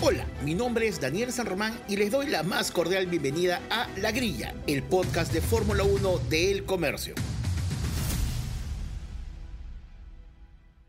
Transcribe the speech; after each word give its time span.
Hola, 0.00 0.24
mi 0.42 0.54
nombre 0.54 0.88
es 0.88 0.98
Daniel 0.98 1.32
San 1.32 1.46
Román 1.46 1.78
y 1.86 1.96
les 1.96 2.10
doy 2.10 2.28
la 2.28 2.42
más 2.42 2.70
cordial 2.70 3.06
bienvenida 3.06 3.60
a 3.68 3.88
La 3.98 4.10
Grilla, 4.10 4.54
el 4.66 4.82
podcast 4.82 5.32
de 5.32 5.42
Fórmula 5.42 5.84
1 5.84 6.18
de 6.30 6.50
El 6.50 6.64
Comercio. 6.64 7.14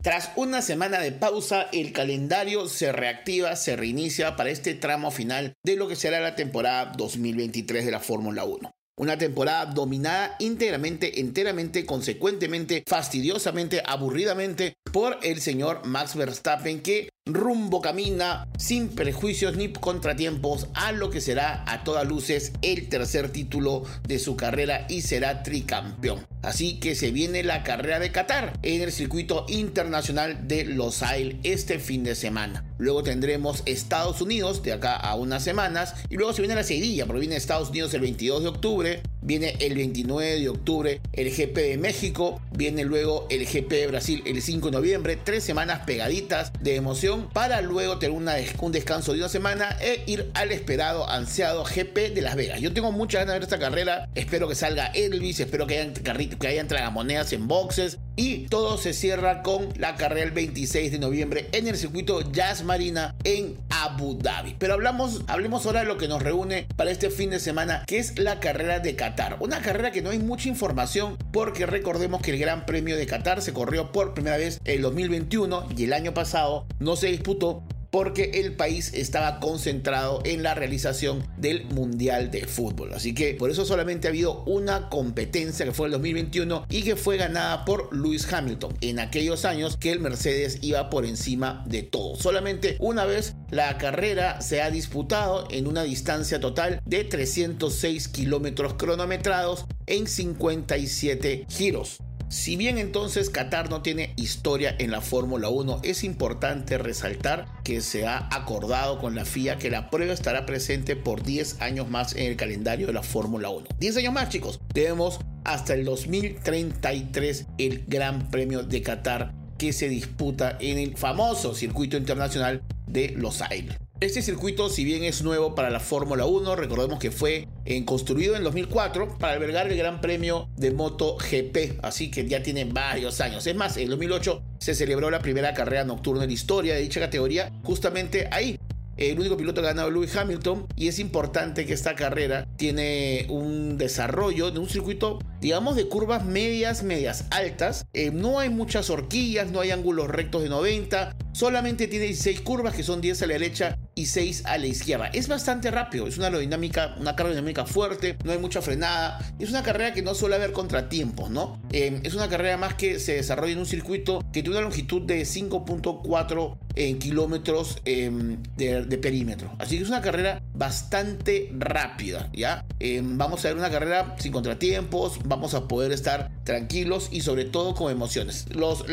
Tras 0.02 0.30
una 0.36 0.62
semana 0.62 1.00
de 1.00 1.12
pausa, 1.12 1.66
el 1.72 1.92
calendario 1.92 2.68
se 2.68 2.92
reactiva, 2.92 3.56
se 3.56 3.76
reinicia 3.76 4.36
para 4.36 4.50
este 4.50 4.74
tramo 4.74 5.10
final 5.10 5.52
de 5.64 5.76
lo 5.76 5.88
que 5.88 5.96
será 5.96 6.20
la 6.20 6.36
temporada 6.36 6.92
2023 6.96 7.84
de 7.84 7.90
la 7.90 8.00
Fórmula 8.00 8.44
1. 8.44 8.75
Una 8.98 9.18
temporada 9.18 9.66
dominada 9.66 10.36
íntegramente, 10.38 11.20
enteramente, 11.20 11.84
consecuentemente, 11.84 12.82
fastidiosamente, 12.86 13.82
aburridamente 13.84 14.78
por 14.90 15.18
el 15.22 15.42
señor 15.42 15.84
Max 15.84 16.16
Verstappen 16.16 16.80
que 16.80 17.10
rumbo 17.26 17.82
camina 17.82 18.48
sin 18.56 18.88
prejuicios 18.88 19.54
ni 19.54 19.70
contratiempos 19.70 20.68
a 20.72 20.92
lo 20.92 21.10
que 21.10 21.20
será 21.20 21.62
a 21.66 21.84
todas 21.84 22.08
luces 22.08 22.52
el 22.62 22.88
tercer 22.88 23.30
título 23.30 23.82
de 24.08 24.18
su 24.18 24.34
carrera 24.34 24.86
y 24.88 25.02
será 25.02 25.42
tricampeón. 25.42 26.26
Así 26.46 26.78
que 26.78 26.94
se 26.94 27.10
viene 27.10 27.42
la 27.42 27.64
carrera 27.64 27.98
de 27.98 28.12
Qatar 28.12 28.56
en 28.62 28.80
el 28.80 28.92
circuito 28.92 29.46
internacional 29.48 30.46
de 30.46 30.64
Los 30.64 31.02
Ailes 31.02 31.38
este 31.42 31.80
fin 31.80 32.04
de 32.04 32.14
semana. 32.14 32.64
Luego 32.78 33.02
tendremos 33.02 33.64
Estados 33.66 34.20
Unidos 34.20 34.62
de 34.62 34.72
acá 34.72 34.94
a 34.94 35.16
unas 35.16 35.42
semanas 35.42 35.96
y 36.08 36.14
luego 36.14 36.32
se 36.32 36.42
viene 36.42 36.54
la 36.54 36.62
seguidilla, 36.62 37.04
porque 37.04 37.18
viene 37.18 37.34
Estados 37.34 37.70
Unidos 37.70 37.92
el 37.94 38.02
22 38.02 38.44
de 38.44 38.48
octubre, 38.48 39.02
viene 39.26 39.56
el 39.60 39.74
29 39.74 40.40
de 40.40 40.48
octubre 40.48 41.00
el 41.12 41.30
GP 41.30 41.56
de 41.56 41.78
México, 41.78 42.40
viene 42.52 42.84
luego 42.84 43.26
el 43.28 43.44
GP 43.44 43.70
de 43.70 43.86
Brasil 43.88 44.22
el 44.24 44.40
5 44.40 44.66
de 44.68 44.72
noviembre, 44.72 45.18
tres 45.22 45.42
semanas 45.42 45.80
pegaditas 45.84 46.52
de 46.60 46.76
emoción 46.76 47.28
para 47.32 47.60
luego 47.60 47.98
tener 47.98 48.16
una, 48.16 48.36
un 48.60 48.72
descanso 48.72 49.12
de 49.12 49.18
una 49.18 49.28
semana 49.28 49.76
e 49.80 50.04
ir 50.06 50.30
al 50.34 50.52
esperado, 50.52 51.10
ansiado 51.10 51.64
GP 51.64 52.14
de 52.14 52.22
Las 52.22 52.36
Vegas. 52.36 52.60
Yo 52.60 52.72
tengo 52.72 52.92
muchas 52.92 53.22
ganas 53.22 53.34
de 53.34 53.38
ver 53.40 53.42
esta 53.42 53.58
carrera, 53.58 54.08
espero 54.14 54.48
que 54.48 54.54
salga 54.54 54.86
Elvis, 54.86 55.40
espero 55.40 55.66
que 55.66 55.80
hayan, 55.80 55.92
que 55.92 56.46
hayan 56.46 56.68
tragamonedas 56.68 57.32
en 57.32 57.48
boxes 57.48 57.98
y 58.16 58.48
todo 58.48 58.78
se 58.78 58.92
cierra 58.92 59.42
con 59.42 59.68
la 59.76 59.94
carrera 59.96 60.26
el 60.26 60.32
26 60.32 60.90
de 60.90 60.98
noviembre 60.98 61.48
en 61.52 61.68
el 61.68 61.76
circuito 61.76 62.20
Jazz 62.32 62.64
Marina 62.64 63.14
en 63.24 63.56
Abu 63.70 64.18
Dhabi. 64.18 64.56
Pero 64.58 64.74
hablamos, 64.74 65.22
hablemos 65.28 65.66
ahora 65.66 65.80
de 65.80 65.86
lo 65.86 65.98
que 65.98 66.08
nos 66.08 66.22
reúne 66.22 66.66
para 66.76 66.90
este 66.90 67.10
fin 67.10 67.30
de 67.30 67.38
semana, 67.38 67.84
que 67.86 67.98
es 67.98 68.18
la 68.18 68.40
carrera 68.40 68.80
de 68.80 68.96
Qatar. 68.96 69.36
Una 69.40 69.60
carrera 69.60 69.92
que 69.92 70.02
no 70.02 70.10
hay 70.10 70.18
mucha 70.18 70.48
información 70.48 71.16
porque 71.32 71.66
recordemos 71.66 72.22
que 72.22 72.32
el 72.32 72.38
Gran 72.38 72.66
Premio 72.66 72.96
de 72.96 73.06
Qatar 73.06 73.42
se 73.42 73.52
corrió 73.52 73.92
por 73.92 74.14
primera 74.14 74.38
vez 74.38 74.60
en 74.64 74.82
2021 74.82 75.68
y 75.76 75.84
el 75.84 75.92
año 75.92 76.14
pasado 76.14 76.66
no 76.78 76.96
se 76.96 77.08
disputó 77.08 77.62
porque 77.90 78.32
el 78.34 78.54
país 78.54 78.92
estaba 78.94 79.40
concentrado 79.40 80.20
en 80.24 80.42
la 80.42 80.54
realización 80.54 81.26
del 81.36 81.64
Mundial 81.66 82.30
de 82.30 82.46
Fútbol. 82.46 82.92
Así 82.92 83.14
que 83.14 83.34
por 83.34 83.50
eso 83.50 83.64
solamente 83.64 84.08
ha 84.08 84.10
habido 84.10 84.44
una 84.44 84.88
competencia 84.88 85.66
que 85.66 85.72
fue 85.72 85.86
el 85.86 85.92
2021 85.92 86.66
y 86.68 86.82
que 86.82 86.96
fue 86.96 87.16
ganada 87.16 87.64
por 87.64 87.94
Lewis 87.94 88.32
Hamilton 88.32 88.76
en 88.80 88.98
aquellos 88.98 89.44
años 89.44 89.76
que 89.76 89.92
el 89.92 90.00
Mercedes 90.00 90.58
iba 90.62 90.90
por 90.90 91.04
encima 91.04 91.64
de 91.66 91.82
todo. 91.82 92.16
Solamente 92.16 92.76
una 92.80 93.04
vez 93.04 93.34
la 93.50 93.78
carrera 93.78 94.40
se 94.40 94.62
ha 94.62 94.70
disputado 94.70 95.46
en 95.50 95.66
una 95.66 95.82
distancia 95.82 96.40
total 96.40 96.80
de 96.84 97.04
306 97.04 98.08
kilómetros 98.08 98.74
cronometrados 98.74 99.66
en 99.86 100.06
57 100.06 101.46
giros. 101.48 101.98
Si 102.28 102.56
bien 102.56 102.78
entonces 102.78 103.30
Qatar 103.30 103.70
no 103.70 103.82
tiene 103.82 104.12
historia 104.16 104.74
en 104.80 104.90
la 104.90 105.00
Fórmula 105.00 105.48
1, 105.48 105.80
es 105.84 106.02
importante 106.02 106.76
resaltar 106.76 107.46
que 107.62 107.80
se 107.80 108.04
ha 108.06 108.28
acordado 108.32 108.98
con 108.98 109.14
la 109.14 109.24
FIA 109.24 109.58
que 109.58 109.70
la 109.70 109.90
prueba 109.90 110.12
estará 110.12 110.44
presente 110.44 110.96
por 110.96 111.22
10 111.22 111.60
años 111.60 111.88
más 111.88 112.16
en 112.16 112.26
el 112.26 112.36
calendario 112.36 112.88
de 112.88 112.92
la 112.92 113.04
Fórmula 113.04 113.50
1. 113.50 113.68
10 113.78 113.98
años 113.98 114.12
más 114.12 114.28
chicos, 114.28 114.60
tenemos 114.74 115.20
hasta 115.44 115.74
el 115.74 115.84
2033 115.84 117.46
el 117.58 117.84
Gran 117.86 118.28
Premio 118.28 118.64
de 118.64 118.82
Qatar 118.82 119.32
que 119.56 119.72
se 119.72 119.88
disputa 119.88 120.58
en 120.60 120.78
el 120.78 120.96
famoso 120.96 121.54
circuito 121.54 121.96
internacional 121.96 122.60
de 122.88 123.10
Los 123.10 123.40
Ailes. 123.40 123.76
Este 123.98 124.20
circuito, 124.20 124.68
si 124.68 124.84
bien 124.84 125.04
es 125.04 125.22
nuevo 125.22 125.54
para 125.54 125.70
la 125.70 125.80
Fórmula 125.80 126.26
1, 126.26 126.54
recordemos 126.54 126.98
que 126.98 127.10
fue 127.10 127.48
construido 127.86 128.36
en 128.36 128.44
2004 128.44 129.16
para 129.16 129.32
albergar 129.32 129.72
el 129.72 129.78
Gran 129.78 130.02
Premio 130.02 130.50
de 130.54 130.70
MotoGP, 130.70 131.82
así 131.82 132.10
que 132.10 132.28
ya 132.28 132.42
tiene 132.42 132.66
varios 132.66 133.22
años. 133.22 133.46
Es 133.46 133.56
más, 133.56 133.78
en 133.78 133.88
2008 133.88 134.42
se 134.58 134.74
celebró 134.74 135.10
la 135.10 135.20
primera 135.20 135.54
carrera 135.54 135.84
nocturna 135.84 136.24
en 136.24 136.28
la 136.28 136.34
historia 136.34 136.74
de 136.74 136.82
dicha 136.82 137.00
categoría, 137.00 137.50
justamente 137.62 138.28
ahí, 138.32 138.58
el 138.98 139.18
único 139.18 139.36
piloto 139.36 139.60
que 139.60 139.68
ha 139.68 139.70
ganado 139.70 139.90
Lewis 139.90 140.16
Hamilton 140.16 140.66
y 140.74 140.88
es 140.88 140.98
importante 140.98 141.66
que 141.66 141.74
esta 141.74 141.94
carrera 141.94 142.46
tiene 142.56 143.26
un 143.28 143.76
desarrollo 143.76 144.50
de 144.50 144.58
un 144.58 144.68
circuito 144.68 145.18
digamos 145.40 145.76
de 145.76 145.86
curvas 145.86 146.24
medias 146.24 146.82
medias 146.82 147.26
altas 147.30 147.86
eh, 147.92 148.10
no 148.10 148.38
hay 148.38 148.48
muchas 148.48 148.88
horquillas 148.88 149.50
no 149.50 149.60
hay 149.60 149.70
ángulos 149.70 150.08
rectos 150.08 150.42
de 150.42 150.48
90 150.48 151.14
solamente 151.32 151.88
tiene 151.88 152.06
16 152.06 152.40
curvas 152.40 152.74
que 152.74 152.82
son 152.82 153.02
10 153.02 153.20
a 153.20 153.26
la 153.26 153.32
derecha 153.34 153.78
y 153.98 154.06
6 154.06 154.42
a 154.44 154.58
la 154.58 154.66
izquierda. 154.66 155.06
Es 155.06 155.26
bastante 155.26 155.70
rápido 155.70 156.06
es 156.06 156.18
una 156.18 156.26
aerodinámica 156.26 156.94
una 157.00 157.16
carga 157.16 157.32
dinámica 157.32 157.64
fuerte 157.64 158.18
no 158.24 158.32
hay 158.32 158.38
mucha 158.38 158.60
frenada 158.60 159.18
es 159.38 159.48
una 159.48 159.62
carrera 159.62 159.94
que 159.94 160.02
no 160.02 160.14
suele 160.14 160.34
haber 160.34 160.52
contratiempos 160.52 161.30
no 161.30 161.58
eh, 161.72 162.00
es 162.02 162.14
una 162.14 162.28
carrera 162.28 162.58
más 162.58 162.74
que 162.74 162.98
se 162.98 163.14
desarrolla 163.14 163.54
en 163.54 163.58
un 163.58 163.66
circuito 163.66 164.18
que 164.34 164.42
tiene 164.42 164.50
una 164.50 164.60
longitud 164.60 165.00
de 165.00 165.22
5.4 165.22 166.58
en 166.76 166.98
kilómetros 166.98 167.78
em, 167.84 168.42
de, 168.56 168.98
perímetro. 168.98 169.50
Así 169.58 169.76
que 169.76 169.82
es 169.82 169.88
una 169.88 170.02
carrera 170.02 170.42
bastante 170.54 171.50
rápida, 171.58 172.30
¿ya? 172.32 172.64
Em, 172.78 173.18
vamos 173.18 173.44
a 173.44 173.48
ver 173.48 173.56
una 173.56 173.70
carrera 173.70 174.14
sin 174.18 174.32
contratiempos, 174.32 175.18
vamos 175.24 175.54
a 175.54 175.66
poder 175.66 175.92
estar 175.92 176.30
tranquilos 176.44 177.08
y 177.10 177.22
sobre 177.22 177.44
todo 177.44 177.74
con 177.74 177.90
emociones. 177.90 178.46
Los, 178.54 178.84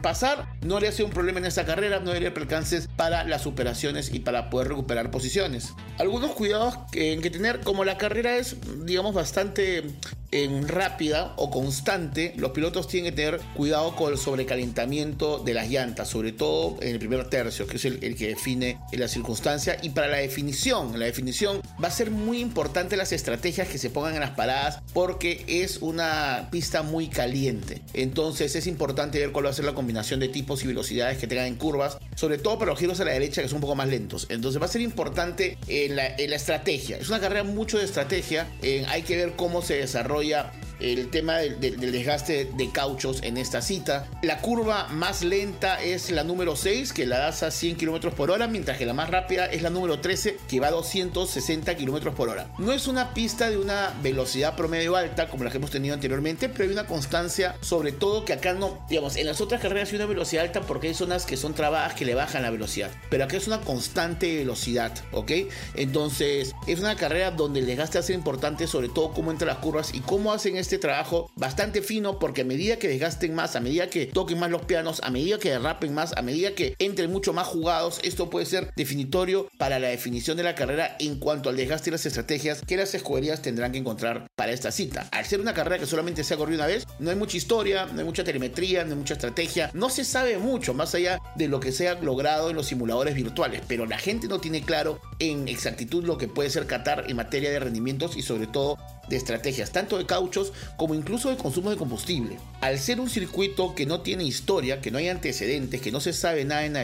pasar 0.00 0.48
no 0.62 0.80
le 0.80 0.88
hace 0.88 1.02
un 1.02 1.10
problema 1.10 1.40
en 1.40 1.46
esta 1.46 1.66
carrera, 1.66 2.00
no 2.00 2.14
le 2.14 2.30
percances 2.30 2.88
para 2.96 3.24
las 3.24 3.42
superaciones 3.42 4.12
y 4.12 4.20
para 4.20 4.48
poder 4.50 4.68
recuperar 4.68 5.10
posiciones. 5.10 5.74
Algunos 5.98 6.32
cuidados 6.32 6.78
que, 6.92 7.18
que 7.20 7.30
tener, 7.30 7.60
como 7.60 7.84
la 7.84 7.98
carrera 7.98 8.36
es, 8.36 8.56
digamos, 8.84 9.14
bastante 9.14 9.84
en 10.30 10.68
rápida 10.68 11.32
o 11.36 11.50
constante, 11.50 12.34
los 12.36 12.50
pilotos 12.50 12.88
tienen 12.88 13.10
que 13.10 13.16
tener 13.16 13.40
cuidado 13.54 13.96
con 13.96 14.12
el 14.12 14.18
sobrecalentamiento 14.18 15.38
de 15.38 15.54
las 15.54 15.68
llantas, 15.70 16.08
sobre 16.08 16.32
todo 16.32 16.76
en 16.80 16.88
el 16.88 16.98
primer 16.98 17.28
tercio, 17.28 17.66
que 17.66 17.76
es 17.76 17.84
el, 17.84 17.98
que 18.16 18.28
define 18.28 18.78
la 18.92 19.08
circunstancia. 19.08 19.78
Y 19.82 19.90
para 19.90 20.08
la 20.08 20.18
definición, 20.18 20.98
la 20.98 21.06
definición 21.06 21.60
va 21.82 21.88
a 21.88 21.92
ser 21.92 22.10
muy 22.10 22.40
importante 22.40 22.96
las 22.96 23.12
estrategias 23.12 23.68
que 23.68 23.78
se 23.78 23.90
pongan 23.90 24.14
en 24.14 24.20
las 24.20 24.30
paradas 24.30 24.80
porque 24.92 25.44
es 25.46 25.78
una 25.78 26.48
pista 26.50 26.82
muy 26.82 27.08
caliente. 27.08 27.82
Entonces 27.94 28.54
es 28.56 28.66
importante 28.66 29.18
ver 29.18 29.32
cuál 29.32 29.46
va 29.46 29.50
a 29.50 29.54
ser 29.54 29.64
la 29.64 29.74
combinación 29.74 30.20
de 30.20 30.28
tipos 30.28 30.62
y 30.64 30.66
velocidades 30.66 31.18
que 31.18 31.26
tengan 31.26 31.46
en 31.46 31.56
curvas, 31.56 31.98
sobre 32.14 32.38
todo 32.38 32.58
para 32.58 32.70
los 32.72 32.78
giros 32.78 33.00
a 33.00 33.04
la 33.04 33.12
derecha 33.12 33.42
que 33.42 33.48
son 33.48 33.56
un 33.56 33.62
poco 33.62 33.76
más 33.76 33.88
lentos. 33.88 34.26
Entonces 34.28 34.60
va 34.60 34.66
a 34.66 34.68
ser 34.68 34.82
importante 34.82 35.58
en 35.68 35.96
la, 35.96 36.06
estrategia. 36.38 36.98
Es 36.98 37.08
una 37.08 37.20
carrera 37.20 37.42
mucho 37.42 37.78
de 37.78 37.84
estrategia. 37.84 38.46
Hay 38.88 39.02
que 39.02 39.16
ver 39.16 39.32
cómo 39.34 39.62
se 39.62 39.74
desarrolla 39.74 40.17
desarrollar 40.20 40.67
el 40.80 41.10
tema 41.10 41.38
del, 41.38 41.58
desgaste 41.60 42.50
de 42.56 42.70
cauchos 42.70 43.22
en 43.22 43.36
esta 43.36 43.62
cita. 43.62 44.06
La 44.22 44.40
curva 44.40 44.88
más 44.88 45.22
lenta 45.22 45.82
es 45.82 46.10
la 46.10 46.24
número 46.24 46.56
6, 46.56 46.92
que 46.92 47.06
la 47.06 47.18
das 47.18 47.42
a 47.42 47.50
100 47.50 47.76
km 47.76 48.10
por 48.12 48.30
hora, 48.30 48.46
mientras 48.46 48.78
que 48.78 48.86
la 48.86 48.94
más 48.94 49.10
rápida 49.10 49.46
es 49.46 49.62
la 49.62 49.70
número 49.70 50.00
13, 50.00 50.38
que 50.48 50.60
va 50.60 50.68
a 50.68 50.72
260 50.72 51.76
km 51.76 52.12
por 52.12 52.28
hora. 52.28 52.50
No 52.58 52.72
es 52.72 52.86
una 52.86 53.14
pista 53.14 53.50
de 53.50 53.58
una 53.58 53.94
velocidad 54.02 54.56
promedio 54.56 54.96
alta 54.96 55.28
como 55.28 55.44
la 55.44 55.50
que 55.50 55.58
hemos 55.58 55.70
tenido 55.70 55.94
anteriormente, 55.94 56.48
pero 56.48 56.64
hay 56.64 56.70
una 56.70 56.86
constancia, 56.86 57.56
sobre 57.60 57.92
todo 57.92 58.24
que 58.24 58.32
acá 58.32 58.54
no, 58.54 58.84
digamos, 58.88 59.16
en 59.16 59.26
las 59.26 59.40
otras 59.40 59.60
carreras 59.60 59.90
hay 59.90 59.96
una 59.96 60.06
velocidad 60.06 60.44
alta 60.44 60.60
porque 60.62 60.88
hay 60.88 60.94
zonas 60.94 61.26
que 61.26 61.36
son 61.36 61.54
trabadas 61.54 61.94
que 61.94 62.04
le 62.04 62.14
bajan 62.14 62.42
la 62.42 62.50
velocidad, 62.50 62.90
pero 63.10 63.24
acá 63.24 63.36
es 63.36 63.46
una 63.46 63.60
constante 63.60 64.36
velocidad, 64.36 64.92
¿ok? 65.12 65.32
Entonces, 65.74 66.54
es 66.66 66.80
una 66.80 66.96
carrera 66.96 67.30
donde 67.30 67.60
el 67.60 67.66
desgaste 67.66 67.98
hace 67.98 68.12
importante, 68.12 68.66
sobre 68.66 68.88
todo 68.88 69.12
cómo 69.12 69.30
entran 69.30 69.48
las 69.48 69.58
curvas 69.58 69.94
y 69.94 70.00
cómo 70.00 70.32
hacen 70.32 70.56
este 70.56 70.67
trabajo 70.76 71.30
bastante 71.36 71.80
fino 71.80 72.18
porque 72.18 72.42
a 72.42 72.44
medida 72.44 72.78
que 72.78 72.88
desgasten 72.88 73.34
más, 73.34 73.56
a 73.56 73.60
medida 73.60 73.88
que 73.88 74.04
toquen 74.04 74.38
más 74.38 74.50
los 74.50 74.66
pianos, 74.66 75.00
a 75.02 75.10
medida 75.10 75.38
que 75.38 75.50
derrapen 75.50 75.94
más, 75.94 76.12
a 76.16 76.22
medida 76.22 76.54
que 76.54 76.74
entren 76.78 77.10
mucho 77.10 77.32
más 77.32 77.46
jugados, 77.46 78.00
esto 78.02 78.28
puede 78.28 78.44
ser 78.44 78.70
definitorio 78.76 79.48
para 79.56 79.78
la 79.78 79.88
definición 79.88 80.36
de 80.36 80.42
la 80.42 80.54
carrera 80.54 80.96
en 80.98 81.18
cuanto 81.18 81.48
al 81.48 81.56
desgaste 81.56 81.88
y 81.88 81.92
las 81.92 82.04
estrategias 82.04 82.60
que 82.66 82.76
las 82.76 82.94
escuderías 82.94 83.40
tendrán 83.40 83.72
que 83.72 83.78
encontrar 83.78 84.26
para 84.34 84.52
esta 84.52 84.70
cita. 84.70 85.08
Al 85.12 85.24
ser 85.24 85.40
una 85.40 85.54
carrera 85.54 85.78
que 85.78 85.86
solamente 85.86 86.24
se 86.24 86.34
ha 86.34 86.36
corrido 86.36 86.58
una 86.58 86.66
vez, 86.66 86.86
no 86.98 87.10
hay 87.10 87.16
mucha 87.16 87.36
historia, 87.36 87.86
no 87.86 88.00
hay 88.00 88.04
mucha 88.04 88.24
telemetría, 88.24 88.84
no 88.84 88.90
hay 88.90 88.98
mucha 88.98 89.14
estrategia, 89.14 89.70
no 89.72 89.88
se 89.88 90.04
sabe 90.04 90.38
mucho 90.38 90.74
más 90.74 90.94
allá 90.94 91.20
de 91.36 91.48
lo 91.48 91.60
que 91.60 91.72
se 91.72 91.88
ha 91.88 91.94
logrado 91.94 92.50
en 92.50 92.56
los 92.56 92.66
simuladores 92.66 93.14
virtuales, 93.14 93.62
pero 93.68 93.86
la 93.86 93.98
gente 93.98 94.26
no 94.26 94.40
tiene 94.40 94.62
claro 94.62 95.00
en 95.18 95.46
exactitud 95.46 96.04
lo 96.04 96.18
que 96.18 96.28
puede 96.28 96.50
ser 96.50 96.66
Qatar 96.66 97.04
en 97.08 97.16
materia 97.16 97.50
de 97.50 97.60
rendimientos 97.60 98.16
y 98.16 98.22
sobre 98.22 98.46
todo 98.46 98.76
de 99.08 99.16
estrategias, 99.16 99.70
tanto 99.70 99.98
de 99.98 100.06
cauchos 100.06 100.52
como 100.76 100.94
incluso 100.94 101.30
de 101.30 101.36
consumo 101.36 101.70
de 101.70 101.76
combustible. 101.76 102.38
Al 102.60 102.78
ser 102.78 103.00
un 103.00 103.08
circuito 103.08 103.74
que 103.74 103.86
no 103.86 104.00
tiene 104.00 104.24
historia, 104.24 104.80
que 104.80 104.90
no 104.90 104.98
hay 104.98 105.08
antecedentes, 105.08 105.80
que 105.80 105.92
no 105.92 106.00
se 106.00 106.12
sabe 106.12 106.44
nada 106.44 106.64
en, 106.64 106.76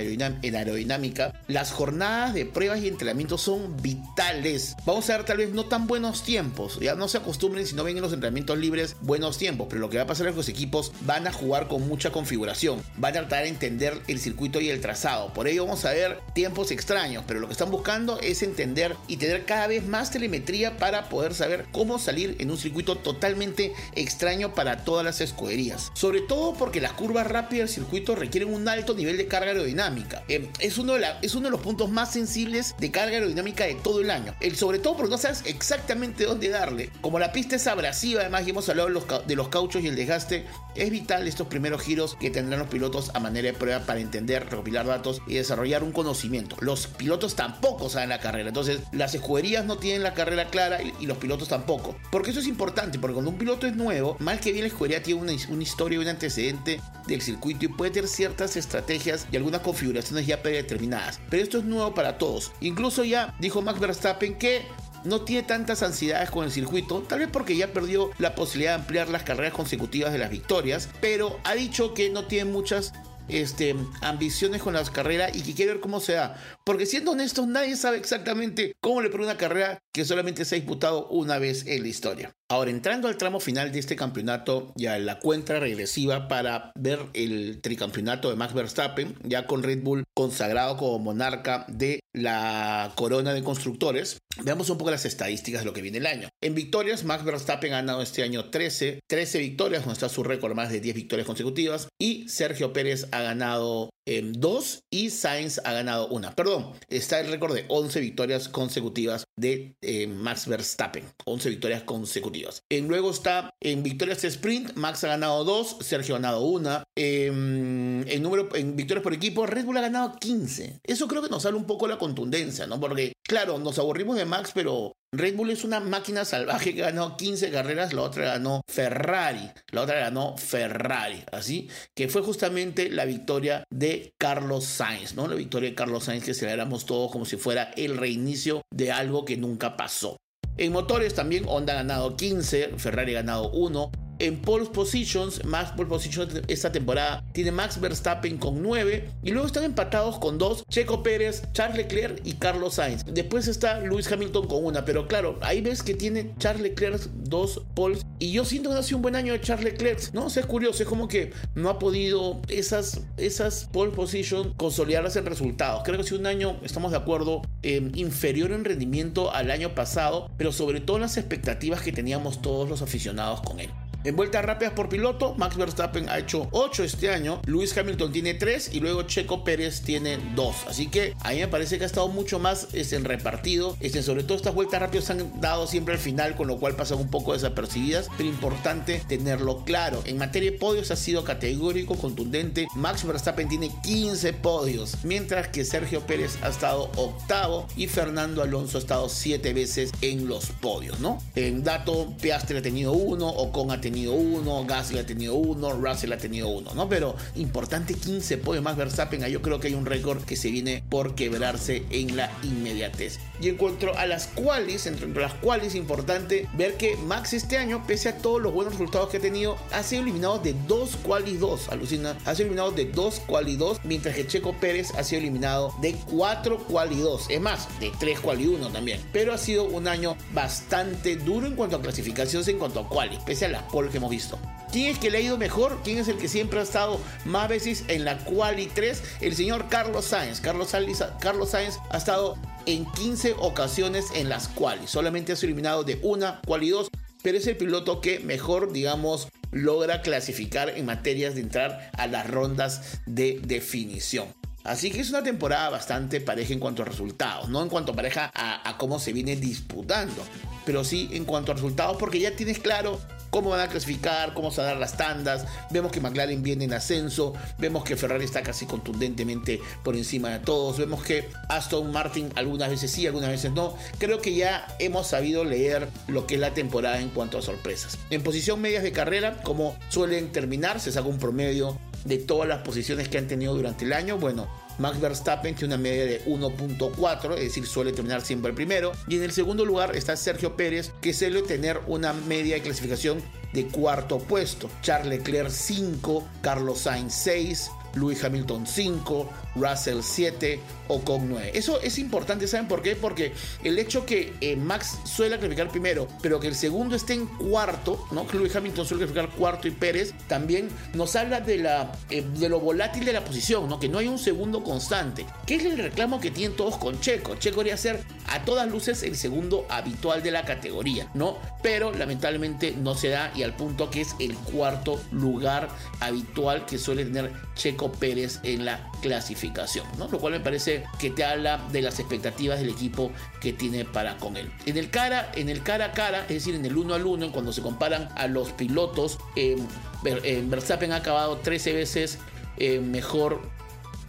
aerodinámica, 0.55 1.33
las 1.49 1.73
jornadas 1.73 2.35
de 2.35 2.47
pruebas 2.47 2.81
y 2.81 2.89
entrenamientos 2.89 3.43
son 3.43 3.77
vitales. 3.83 4.77
Vamos 4.87 5.09
a 5.11 5.17
ver 5.17 5.27
tal 5.27 5.39
vez 5.39 5.53
no 5.53 5.65
tan 5.65 5.87
buenos 5.87 6.23
tiempos, 6.23 6.79
ya 6.81 6.95
no 6.95 7.09
se 7.09 7.19
acostumbren 7.19 7.67
si 7.67 7.75
no 7.75 7.85
ven 7.85 7.97
en 7.97 8.03
los 8.03 8.13
entrenamientos 8.13 8.59
libres 8.59 8.97
buenos 9.01 9.39
tiempos, 9.39 9.67
pero 9.69 9.81
lo 9.81 9.91
que 9.91 9.97
va 9.97 10.05
a 10.05 10.07
pasar 10.07 10.27
es 10.27 10.33
que 10.33 10.39
los 10.39 10.49
equipos 10.49 10.93
van 11.01 11.27
a 11.27 11.33
jugar 11.33 11.69
con 11.69 11.87
mucha 11.89 12.13
configuración, 12.13 12.83
van 12.97 13.17
a 13.17 13.21
tratar 13.21 13.43
de 13.45 13.49
entender 13.51 14.01
el 14.09 14.21
circuito 14.21 14.61
y 14.61 14.71
el 14.71 14.81
trazado. 14.81 15.33
Por 15.33 15.49
ello 15.49 15.65
vamos 15.65 15.85
a 15.85 15.93
ver 15.93 16.21
tiempos 16.35 16.71
extraños, 16.71 17.25
pero 17.27 17.41
lo 17.41 17.47
que 17.47 17.53
están 17.53 17.71
buscando 17.71 18.21
es 18.21 18.43
entender 18.43 18.97
y 19.09 19.17
tener 19.17 19.45
cada 19.45 19.67
vez 19.67 19.87
más 19.87 20.11
telemetría 20.11 20.77
para 20.77 21.09
poder 21.09 21.35
saber 21.35 21.67
cómo 21.73 21.99
salir 21.99 22.14
en 22.19 22.51
un 22.51 22.59
circuito 22.59 22.97
totalmente 22.97 23.73
extraño 23.95 24.55
para 24.55 24.85
todas 24.85 25.05
las 25.05 25.21
escuderías. 25.21 25.91
Sobre 25.95 26.21
todo 26.21 26.55
porque 26.55 26.81
las 26.81 26.93
curvas 26.93 27.27
rápidas 27.27 27.69
del 27.69 27.75
circuito 27.75 28.15
requieren 28.15 28.53
un 28.53 28.69
alto 28.69 28.95
nivel 28.95 29.17
de 29.17 29.27
carga 29.27 29.49
aerodinámica. 29.49 30.23
Eh, 30.29 30.49
es, 30.61 30.79
uno 30.79 30.95
de 30.95 31.51
los 31.51 31.61
puntos 31.61 31.91
más 31.91 32.13
sensibles 32.13 32.75
de 32.79 32.91
carga 32.91 33.17
aerodinámica 33.17 33.65
de 33.65 33.75
todo 33.75 34.01
el 34.01 34.11
año. 34.11 34.35
Sobre 34.55 34.79
todo 34.79 34.97
porque 34.97 35.11
no 35.11 35.19
sabes 35.19 35.43
exactamente 35.45 36.25
dónde 36.25 36.49
darle. 36.49 36.91
Como 37.01 37.19
la 37.19 37.33
pista 37.33 37.57
es 37.57 37.67
abrasiva, 37.67 38.21
además, 38.21 38.47
y 38.47 38.51
hemos 38.51 38.69
hablado 38.69 38.89
de 39.27 39.37
los 39.37 39.49
cauchos 39.49 39.83
y 39.83 39.89
el 39.89 39.97
desgaste, 39.97 40.47
es 40.75 40.91
vital 40.91 41.27
estos 41.29 41.47
primeros 41.47 41.83
giros 41.83 42.17
que 42.21 42.31
tendrán 42.31 42.61
los 42.61 42.69
pilotos 42.69 43.11
a 43.15 43.21
manera 43.21 43.49
de 43.49 43.55
prueba 43.55 43.81
para 43.81 44.01
entender, 44.01 44.49
recopilar 44.51 44.87
datos 44.87 45.23
y 45.27 45.35
desarrollar 45.35 45.83
un 45.83 45.93
conocimiento. 45.93 46.57
Los 46.61 46.87
pilotos 46.87 47.37
tampoco 47.37 47.89
saben 47.89 48.09
la 48.09 48.21
carrera, 48.21 48.49
entonces 48.49 48.81
las 48.93 49.15
escuderías 49.15 49.65
no 49.65 49.79
tienen 49.79 50.03
la 50.03 50.15
carrera 50.15 50.51
clara 50.51 50.79
y 50.83 51.07
los 51.07 51.19
pilotos 51.19 51.49
tampoco. 51.49 51.97
Porque 52.11 52.31
eso 52.31 52.41
es 52.41 52.47
importante, 52.47 52.99
porque 52.99 53.15
cuando 53.15 53.31
un 53.31 53.39
piloto 53.39 53.67
es 53.67 53.75
nuevo, 53.75 54.17
mal 54.21 54.41
que 54.41 54.53
bien 54.53 54.65
la 54.65 54.69
escudería 54.69 55.03
tiene 55.03 55.21
una, 55.21 55.33
historia 55.33 55.97
y 55.97 56.03
un 56.03 56.09
antecedente 56.09 56.81
del 57.07 57.23
circuito 57.23 57.65
y 57.65 57.69
puede 57.69 57.91
tener 57.91 58.09
ciertas 58.09 58.57
estrategias 58.57 59.27
y 59.33 59.37
algunas 59.37 59.63
configuraciones 59.63 60.27
ya 60.27 60.43
predeterminadas. 60.43 61.21
Pero 61.31 61.43
esto 61.43 61.59
es 61.59 61.65
nuevo 61.65 61.95
para 61.95 62.19
todos. 62.19 62.53
Incluso 62.61 63.05
ya 63.05 63.35
dijo 63.41 63.63
Max 63.63 63.81
Verstappen 63.81 64.39
que 64.39 64.63
no 65.05 65.21
tiene 65.21 65.43
tantas 65.43 65.83
ansiedades 65.83 66.31
con 66.31 66.45
el 66.45 66.51
circuito, 66.51 67.01
tal 67.03 67.21
vez 67.21 67.29
porque 67.31 67.57
ya 67.57 67.73
perdió 67.73 68.11
la 68.19 68.35
posibilidad 68.35 68.73
de 68.73 68.83
ampliar 68.83 69.09
las 69.09 69.23
carreras 69.23 69.53
consecutivas 69.53 70.13
de 70.13 70.19
las 70.19 70.31
victorias, 70.31 70.89
pero 71.01 71.39
ha 71.45 71.55
dicho 71.55 71.95
que 71.95 72.11
no 72.11 72.25
tiene 72.25 72.51
muchas 72.51 72.93
este, 73.29 73.75
ambiciones 74.03 74.63
con 74.63 74.75
las 74.75 74.91
carreras 74.91 75.35
y 75.35 75.43
que 75.43 75.55
quiere 75.55 75.73
ver 75.73 75.81
cómo 75.81 76.01
se 76.01 76.15
da. 76.15 76.37
Porque 76.65 76.87
siendo 76.87 77.13
honestos, 77.13 77.47
nadie 77.47 77.77
sabe 77.77 77.97
exactamente 77.97 78.75
cómo 78.81 79.01
le 79.01 79.11
pone 79.11 79.25
una 79.25 79.37
carrera 79.37 79.79
que 79.93 80.05
solamente 80.05 80.45
se 80.45 80.57
ha 80.57 80.59
disputado 80.59 81.09
una 81.09 81.39
vez 81.39 81.67
en 81.67 81.83
la 81.83 81.89
historia. 81.89 82.33
Ahora, 82.51 82.71
entrando 82.71 83.09
al 83.09 83.17
tramo 83.17 83.41
final 83.41 83.73
de 83.73 83.79
este 83.79 83.97
campeonato, 83.97 84.73
ya 84.77 84.99
la 84.99 85.19
cuenta 85.19 85.59
regresiva 85.59 86.29
para 86.29 86.73
ver 86.75 87.01
el 87.15 87.61
tricampeonato 87.63 88.29
de 88.29 88.37
Max 88.37 88.53
Verstappen, 88.53 89.17
ya 89.23 89.47
con 89.47 89.63
Red 89.63 89.83
Bull 89.83 90.05
consagrado 90.15 90.77
como 90.77 90.99
monarca 90.99 91.65
de 91.69 92.01
la 92.13 92.93
corona 92.95 93.33
de 93.33 93.43
constructores, 93.43 94.19
veamos 94.43 94.71
un 94.71 94.79
poco 94.79 94.91
las 94.91 95.05
estadísticas 95.05 95.63
de 95.63 95.67
lo 95.67 95.73
que 95.73 95.83
viene 95.83 95.99
el 95.99 96.07
año. 96.07 96.29
En 96.43 96.55
victorias, 96.55 97.05
Max 97.05 97.25
Verstappen 97.25 97.73
ha 97.73 97.77
ganado 97.77 98.03
este 98.03 98.23
año 98.23 98.51
13, 98.51 99.01
13 99.07 99.39
victorias, 99.39 99.83
donde 99.83 99.95
está 99.95 100.09
su 100.09 100.23
récord 100.23 100.55
más 100.55 100.71
de 100.71 100.81
10 100.81 100.95
victorias 100.95 101.27
consecutivas, 101.27 101.89
y 102.01 102.29
Sergio 102.29 102.73
Pérez 102.73 103.07
ha 103.13 103.23
ganado 103.23 103.91
dos 104.33 104.83
y 104.91 105.11
Sainz 105.11 105.61
ha 105.65 105.73
ganado 105.73 106.09
una. 106.09 106.35
Perdón, 106.35 106.73
está 106.89 107.21
el 107.21 107.31
récord 107.31 107.55
de 107.55 107.65
11 107.69 108.01
victorias 108.01 108.49
consecutivas 108.49 109.25
de 109.37 109.77
eh, 109.81 110.07
Max 110.07 110.47
Verstappen. 110.47 111.05
11 111.25 111.49
victorias 111.49 111.83
consecutivas. 111.85 112.63
En, 112.71 112.89
luego 112.89 113.11
está 113.11 113.51
en 113.61 113.83
victorias 113.83 114.23
de 114.23 114.29
sprint, 114.29 114.75
Max 114.75 115.05
ha 115.05 115.09
ganado 115.09 115.45
dos, 115.45 115.77
Sergio 115.81 116.15
ha 116.15 116.19
ganado 116.19 116.43
una. 116.43 116.85
Em, 116.97 118.07
en, 118.07 118.23
número, 118.23 118.55
en 118.55 118.77
victorias 118.77 119.03
por 119.03 119.15
equipo, 119.15 119.47
Red 119.47 119.65
Bull 119.65 119.79
ha 119.79 119.83
ganado 119.83 120.17
15. 120.21 120.81
Eso 120.83 121.09
creo 121.09 121.23
que 121.23 121.31
nos 121.31 121.43
sale 121.43 121.57
un 121.57 121.67
poco 121.67 121.89
la 121.89 121.99
contundencia, 121.99 122.67
¿no? 122.67 122.79
Porque, 122.79 123.15
claro, 123.23 123.59
nos 123.59 123.79
aburrimos 123.79 124.17
de 124.17 124.24
Max, 124.25 124.53
pero 124.55 124.93
Red 125.13 125.37
Bull 125.37 125.51
es 125.51 125.65
una 125.65 125.81
máquina 125.81 126.25
salvaje 126.25 126.75
que 126.75 126.81
ganó 126.81 127.17
15 127.17 127.51
carreras, 127.51 127.93
la 127.93 128.03
otra 128.03 128.25
ganó 128.25 128.63
Ferrari, 128.69 129.51
la 129.71 129.83
otra 129.83 130.01
ganó 130.01 130.37
Ferrari, 130.37 131.23
así 131.31 131.69
que 131.95 132.09
fue 132.09 132.23
justamente 132.23 132.91
la 132.91 133.05
victoria 133.05 133.65
de 133.71 134.13
Carlos 134.19 134.65
Sainz, 134.65 135.15
¿no? 135.15 135.29
La 135.29 135.37
victoria 135.37 135.71
de 135.71 135.77
Carlos 135.77 136.05
Sainz 136.05 136.25
que 136.25 136.35
celebramos 136.35 136.85
todos 136.85 137.13
como 137.13 137.25
si 137.25 137.37
fuera 137.37 137.71
el 137.77 137.97
reinicio 137.97 138.63
de 138.73 138.91
algo 138.91 139.25
que 139.25 139.37
nunca 139.37 139.77
pasó. 139.77 140.17
En 140.57 140.73
motores 140.73 141.15
también 141.15 141.45
Honda 141.49 141.73
ha 141.73 141.77
ganado 141.77 142.17
15, 142.17 142.75
Ferrari 142.77 143.15
ha 143.15 143.23
ganado 143.23 143.51
1, 143.51 143.91
en 144.25 144.41
pole 144.41 144.67
positions, 144.67 145.45
Max 145.45 145.73
pole 145.77 145.89
positions 145.89 146.43
esta 146.49 146.73
temporada 146.73 147.23
tiene 147.33 147.53
Max 147.53 147.79
Verstappen 147.79 148.39
con 148.39 148.63
9 148.63 149.11
y 149.23 149.31
luego 149.31 149.47
están 149.47 149.65
empatados 149.65 150.19
con 150.19 150.39
2 150.39 150.65
Checo 150.69 151.03
Pérez, 151.03 151.43
Charles 151.53 151.77
Leclerc 151.77 152.21
y 152.25 152.35
Carlos 152.35 152.75
Sainz. 152.75 153.05
Después 153.05 153.49
está 153.49 153.81
Lewis 153.81 154.11
Hamilton 154.11 154.47
con 154.47 154.65
una, 154.65 154.85
pero 154.85 155.07
claro, 155.07 155.39
ahí 155.43 155.61
ves 155.61 155.83
que 155.83 155.95
tiene 155.95 156.35
Charles 156.39 156.63
Leclerc 156.63 157.03
dos 157.15 157.63
poles 157.75 158.05
y 158.19 158.33
yo 158.33 158.45
siento 158.45 158.71
que 158.71 158.77
ha 158.77 158.83
sido 158.83 158.97
un 158.99 159.03
buen 159.03 159.17
año 159.17 159.33
de 159.33 159.41
Charles 159.41 159.73
Leclerc, 159.73 160.13
¿no? 160.15 160.27
O 160.27 160.31
sea, 160.31 160.43
es 160.43 160.47
curioso, 160.47 160.83
es 160.83 160.89
como 160.89 161.09
que 161.09 161.33
no 161.55 161.69
ha 161.69 161.79
podido 161.79 162.41
esas, 162.49 163.03
esas 163.17 163.69
pole 163.73 163.93
positions 163.93 164.49
consolidarlas 164.57 165.17
en 165.17 165.27
resultados. 165.27 165.83
Creo 165.85 165.97
que 165.97 166.03
ha 166.03 166.07
sido 166.07 166.21
un 166.21 166.27
año, 166.27 166.59
estamos 166.63 166.93
de 166.93 166.97
acuerdo, 166.97 167.43
eh, 167.63 167.91
inferior 167.95 168.53
en 168.53 168.65
rendimiento 168.65 169.33
al 169.35 169.51
año 169.51 169.75
pasado, 169.75 170.31
pero 170.39 170.53
sobre 170.53 170.81
todo 170.81 170.97
en 170.97 171.03
las 171.03 171.17
expectativas 171.17 171.83
que 171.83 171.93
teníamos 171.93 172.41
todos 172.41 172.69
los 172.69 172.81
aficionados 172.83 173.41
con 173.43 173.61
él. 173.61 173.71
En 174.05 174.17
vueltas 174.17 174.45
rápidas 174.45 174.75
por 174.75 174.91
piloto, 174.91 175.35
Max 175.39 175.57
Verstappen 175.57 176.11
ha 176.11 176.19
hecho 176.19 176.47
8 176.51 176.85
este 176.85 177.09
año, 177.09 177.41
Lewis 177.47 177.75
Hamilton 177.75 178.13
tiene 178.13 178.35
3 178.35 178.75
y 178.75 178.81
luego 178.81 179.05
Checo 179.05 179.45
Pérez 179.45 179.81
tiene 179.81 180.19
2. 180.35 180.57
Así 180.69 180.89
que 180.89 181.15
a 181.21 181.31
mí 181.31 181.39
me 181.39 181.49
parece 181.49 181.79
que 181.79 181.85
ha 181.85 181.87
estado 181.87 182.09
mucho 182.09 182.39
más 182.39 182.69
este, 182.75 182.99
repartido. 182.99 183.79
Este, 183.81 184.03
sobre 184.03 184.23
todo 184.23 184.37
estas 184.37 184.55
vueltas 184.55 184.83
rápidas 184.83 185.07
se 185.07 185.13
han 185.13 185.41
dado 185.41 185.67
siempre 185.67 185.95
al 185.95 186.01
final, 186.01 186.37
con 186.37 186.49
lo 186.49 186.59
cual 186.59 186.77
pasan 186.77 186.99
un 186.99 187.09
poco 187.09 187.33
desapercibidas, 187.33 188.11
pero 188.19 188.29
importante 188.29 189.03
tenerlo 189.09 189.65
claro. 189.65 190.03
En 190.05 190.19
materia 190.19 190.51
de 190.51 190.59
podios 190.59 190.91
ha 190.91 190.97
sido 190.97 191.25
categórico, 191.25 191.95
contundente. 191.95 192.69
Max 192.75 193.07
Verstappen 193.07 193.49
tiene 193.49 193.71
15 193.85 194.35
podios, 194.35 194.99
mientras 195.03 195.49
que 195.49 195.65
Sergio 195.65 196.03
Pérez 196.03 196.37
ha 196.43 196.51
estado 196.51 196.91
octavo 196.97 197.67
y 197.75 197.87
Fernando 197.87 198.43
Alonso 198.43 198.77
ha 198.77 198.83
estado 198.83 199.09
7 199.09 199.55
veces 199.55 199.93
en 200.03 200.29
los 200.29 200.51
podios, 200.61 201.01
¿no? 201.01 201.23
En 201.35 201.65
dato, 201.65 202.13
Piastri 202.21 202.59
ha 202.59 202.63
tenido 202.63 202.93
uno, 202.93 203.31
Ocon 203.31 203.71
ha 203.71 203.81
tenido 203.81 203.94
uno, 204.03 204.65
Gasly 204.65 204.99
ha 204.99 205.07
tenido 205.07 205.35
uno, 205.35 205.73
Russell 205.73 206.13
ha 206.13 206.19
tenido 206.19 206.49
uno, 206.49 206.75
¿no? 206.75 206.89
Pero 206.89 207.17
importante 207.37 207.95
15 207.95 208.39
podios 208.39 208.65
más 208.65 208.77
Verstappen, 208.77 209.25
yo 209.27 209.43
creo 209.43 209.61
que 209.61 209.69
hay 209.69 209.75
un 209.75 209.87
récord 209.87 210.23
que 210.25 210.37
se 210.37 210.51
viene 210.51 210.83
por 210.89 211.15
quebrarse 211.15 211.85
en 211.91 212.17
la 212.17 212.31
inmediatez. 212.43 213.19
Y 213.41 213.49
en 213.49 213.57
cuanto 213.57 213.97
a 213.97 214.07
las 214.07 214.27
qualis, 214.29 214.87
entre 214.87 215.09
las 215.09 215.35
cuales 215.35 215.75
importante 215.75 216.49
ver 216.57 216.77
que 216.77 216.97
Max 216.97 217.33
este 217.33 217.57
año, 217.57 217.85
pese 217.87 218.09
a 218.09 218.19
todos 218.19 218.41
los 218.41 218.53
buenos 218.53 218.75
resultados 218.75 219.09
que 219.09 219.19
ha 219.19 219.21
tenido, 219.21 219.57
ha 219.73 219.83
sido 219.83 220.03
eliminado 220.03 220.39
de 220.39 220.55
dos 220.67 220.97
qualis 220.97 221.41
2, 221.41 221.69
alucina, 221.71 222.17
ha 222.25 222.35
sido 222.35 222.47
eliminado 222.47 222.73
de 222.73 222.87
dos 222.87 223.21
quali 223.27 223.57
2, 223.57 223.81
mientras 223.85 224.15
que 224.15 224.27
Checo 224.27 224.55
Pérez 224.55 224.93
ha 224.97 225.05
sido 225.05 225.21
eliminado 225.21 225.75
de 225.81 225.95
cuatro 226.11 226.59
quali 226.59 226.99
2, 226.99 227.27
es 227.31 227.41
más, 227.41 227.69
de 227.81 227.93
tres 227.99 228.21
quali 228.21 228.47
1 228.47 228.69
también. 228.71 229.01
Pero 229.13 229.33
ha 229.33 229.39
sido 229.39 229.65
un 229.65 229.89
año 229.89 230.17
bastante 230.33 231.17
duro 231.17 231.47
en 231.47 231.57
cuanto 231.57 231.77
a 231.77 231.83
clasificaciones, 231.83 232.49
en 232.49 232.59
cuanto 232.59 232.81
a 232.81 232.89
qualis, 232.89 233.19
pese 233.21 233.47
a 233.47 233.49
las 233.49 233.63
que 233.91 233.99
hemos 233.99 234.11
visto. 234.11 234.39
¿Quién 234.73 234.91
es 234.91 234.99
que 234.99 235.11
le 235.11 235.19
ha 235.19 235.21
ido 235.21 235.39
mejor? 235.39 235.81
¿Quién 235.85 235.99
es 235.99 236.09
el 236.09 236.19
que 236.19 236.29
siempre 236.29 236.59
ha 236.59 236.63
estado 236.63 237.01
más 237.25 237.49
veces 237.49 237.85
en 237.89 238.05
la 238.05 238.19
quali 238.19 238.67
3? 238.67 239.03
El 239.21 239.35
señor 239.35 239.69
Carlos 239.69 240.07
Sainz. 240.07 240.41
Carlos 240.41 240.71
Sainz, 240.71 241.05
Carlos 241.21 241.51
Sainz 241.51 241.79
ha 241.91 241.97
estado 241.97 242.37
en 242.67 242.85
15 242.85 243.37
ocasiones 243.39 244.07
en 244.15 244.29
las 244.29 244.49
quali. 244.49 244.87
Solamente 244.87 245.33
ha 245.33 245.37
sido 245.37 245.49
eliminado 245.49 245.85
de 245.85 245.99
una 246.03 246.41
quali 246.47 246.71
2, 246.71 246.89
pero 247.23 247.39
es 247.39 247.47
el 247.47 247.57
piloto 247.57 248.01
que 248.01 248.19
mejor, 248.21 248.73
digamos, 248.73 249.29
logra 249.53 250.03
clasificar 250.03 250.71
en 250.71 250.87
materias 250.87 251.37
de 251.37 251.43
entrar 251.43 251.91
a 251.97 252.07
las 252.07 252.29
rondas 252.29 253.01
de 253.07 253.41
definición. 253.45 254.27
Así 254.65 254.91
que 254.91 255.01
es 255.01 255.11
una 255.11 255.23
temporada 255.23 255.69
bastante 255.69 256.23
pareja 256.23 256.55
en 256.55 256.59
cuanto 256.59 256.83
a 256.83 256.87
resultados, 256.87 257.51
no 257.51 257.63
en 257.63 257.69
cuanto 257.69 257.93
a 257.93 257.97
pareja 257.97 258.31
a, 258.35 258.69
a 258.69 258.79
cómo 258.79 258.99
se 258.99 259.13
viene 259.13 259.37
disputando, 259.37 260.25
pero 260.65 260.85
sí 260.85 261.11
en 261.13 261.27
cuanto 261.27 261.53
a 261.53 261.55
resultados 261.55 261.99
porque 261.99 262.19
ya 262.19 262.35
tienes 262.35 262.59
claro 262.59 262.99
cómo 263.35 263.51
van 263.51 263.63
a 263.63 263.67
clasificar, 263.67 264.33
cómo 264.33 264.53
se 264.53 264.61
van 264.61 264.69
a 264.69 264.71
dar 264.75 264.81
las 264.81 264.97
tandas. 264.97 265.45
Vemos 265.71 265.91
que 265.91 266.01
McLaren 266.01 266.41
viene 266.41 266.67
en 266.67 266.73
ascenso, 266.73 267.33
vemos 267.59 267.83
que 267.83 267.97
Ferrari 267.97 268.25
está 268.25 268.45
casi 268.45 268.65
contundentemente 268.65 269.61
por 269.83 269.97
encima 269.97 270.29
de 270.29 270.39
todos, 270.39 270.79
vemos 270.79 271.03
que 271.03 271.29
Aston 271.49 271.91
Martin 271.91 272.31
algunas 272.37 272.71
veces 272.71 272.93
sí, 272.93 273.09
algunas 273.09 273.31
veces 273.31 273.51
no. 273.51 273.75
Creo 273.99 274.21
que 274.21 274.37
ya 274.37 274.69
hemos 274.79 275.09
sabido 275.09 275.43
leer 275.45 275.89
lo 276.07 276.29
que 276.29 276.37
es 276.37 276.41
la 276.41 276.55
temporada 276.55 277.01
en 277.01 277.09
cuanto 277.09 277.39
a 277.39 277.43
sorpresas. 277.43 277.99
En 278.09 278.23
posición 278.23 278.61
medias 278.61 278.85
de 278.85 278.93
carrera, 278.93 279.43
como 279.43 279.77
suelen 279.89 280.31
terminar, 280.31 280.79
se 280.79 280.93
saca 280.93 281.09
un 281.09 281.19
promedio 281.19 281.77
de 282.05 282.19
todas 282.19 282.47
las 282.47 282.63
posiciones 282.63 283.09
que 283.09 283.19
han 283.19 283.27
tenido 283.27 283.53
durante 283.53 283.85
el 283.85 283.95
año. 283.95 284.17
Bueno, 284.17 284.47
Max 284.79 285.01
Verstappen 285.01 285.55
tiene 285.55 285.75
una 285.75 285.83
media 285.83 286.05
de 286.05 286.25
1.4, 286.27 287.35
es 287.35 287.45
decir, 287.45 287.67
suele 287.67 287.93
terminar 287.93 288.23
siempre 288.23 288.51
el 288.51 288.55
primero. 288.55 288.93
Y 289.09 289.17
en 289.17 289.23
el 289.23 289.33
segundo 289.33 289.65
lugar 289.65 289.95
está 289.97 290.17
Sergio 290.17 290.57
Pérez, 290.57 290.93
que 291.01 291.13
suele 291.13 291.43
tener 291.43 291.81
una 291.87 292.13
media 292.13 292.55
de 292.55 292.63
clasificación 292.63 293.23
de 293.53 293.67
cuarto 293.69 294.19
puesto. 294.19 294.69
Charles 294.83 295.19
Leclerc 295.19 295.51
5, 295.51 296.29
Carlos 296.43 296.81
Sainz 296.81 297.15
6, 297.15 297.71
Lewis 297.95 298.23
Hamilton 298.25 298.67
5, 298.67 299.31
Russell 299.57 300.01
7, 300.03 300.61
Ocon 300.89 301.29
9. 301.29 301.53
Eso 301.55 301.81
es 301.81 301.99
importante, 301.99 302.47
¿saben 302.47 302.69
por 302.69 302.83
qué? 302.83 302.97
Porque 302.97 303.33
el 303.63 303.79
hecho 303.79 304.05
que 304.05 304.35
eh, 304.41 304.57
Max 304.57 304.99
suele 305.05 305.39
clasificar 305.39 305.69
primero, 305.69 306.09
pero 306.23 306.41
que 306.41 306.49
el 306.49 306.55
segundo 306.55 306.97
esté 306.97 307.15
en 307.15 307.27
cuarto, 307.27 308.07
¿no? 308.11 308.27
Que 308.27 308.37
Lewis 308.37 308.55
Hamilton 308.55 308.87
suele 308.87 309.05
clasificar 309.05 309.37
cuarto 309.37 309.69
y 309.69 309.71
Pérez, 309.71 310.15
también 310.29 310.69
nos 310.93 311.17
habla 311.17 311.41
de, 311.41 311.59
la, 311.59 311.93
eh, 312.11 312.23
de 312.23 312.49
lo 312.49 312.61
volátil 312.61 313.05
de 313.05 313.13
la 313.13 313.25
posición, 313.25 313.69
¿no? 313.69 313.79
Que 313.79 313.89
no 313.89 313.99
hay 313.99 314.09
un 314.09 314.19
segundo 314.19 314.63
constante. 314.63 315.27
¿Qué 315.47 315.57
es 315.57 315.65
el 315.65 315.79
reclamo 315.79 316.21
que 316.21 316.31
tienen 316.31 316.57
todos 316.57 316.77
con 316.77 317.01
Checo? 317.01 317.37
Checo 317.37 317.59
quería 317.59 317.77
ser 317.77 318.05
a 318.27 318.45
todas 318.45 318.71
luces 318.71 319.03
el 319.03 319.17
segundo 319.17 319.67
habitual 319.69 320.23
de 320.23 320.31
la 320.31 320.45
categoría, 320.45 321.11
¿no? 321.15 321.39
Pero 321.63 321.93
lamentablemente 321.93 322.73
no 322.73 322.95
se 322.95 323.09
da 323.09 323.33
y 323.35 323.43
al 323.43 323.55
punto 323.55 323.91
que 323.91 324.01
es 324.03 324.15
el 324.19 324.35
cuarto 324.35 325.01
lugar 325.13 325.69
habitual 326.01 326.67
que 326.67 326.79
suele 326.79 327.05
tener 327.05 327.33
Checo 327.55 327.84
Pérez 327.93 328.41
en 328.43 328.65
la 328.65 328.91
clasificación. 329.03 329.87
Lo 329.99 330.19
cual 330.19 330.35
me 330.35 330.41
parece 330.41 330.85
que 330.99 331.11
te 331.11 331.25
habla 331.25 331.67
de 331.73 331.83
las 331.83 331.99
expectativas 331.99 332.59
del 332.59 332.71
equipo 332.71 333.13
que 333.41 333.53
tiene 333.53 333.85
para 333.85 334.17
con 334.17 334.37
él. 334.37 334.51
En 334.67 334.77
el 334.77 334.91
cara, 334.91 335.31
en 335.35 335.49
el 335.49 335.63
cara 335.63 335.87
a 335.87 335.93
cara, 335.93 336.23
es 336.23 336.29
decir, 336.29 336.55
en 336.55 336.65
el 336.65 336.77
uno 336.77 336.95
al 336.95 337.07
uno, 337.07 337.33
cuando 337.33 337.53
se 337.53 337.63
comparan 337.63 338.09
a 338.17 338.27
los 338.27 338.53
pilotos, 338.53 339.19
eh, 339.37 339.57
Verstappen 340.03 340.93
ha 340.93 340.97
acabado 340.97 341.39
13 341.39 341.73
veces 341.73 342.19
eh, 342.57 342.81
mejor 342.81 343.41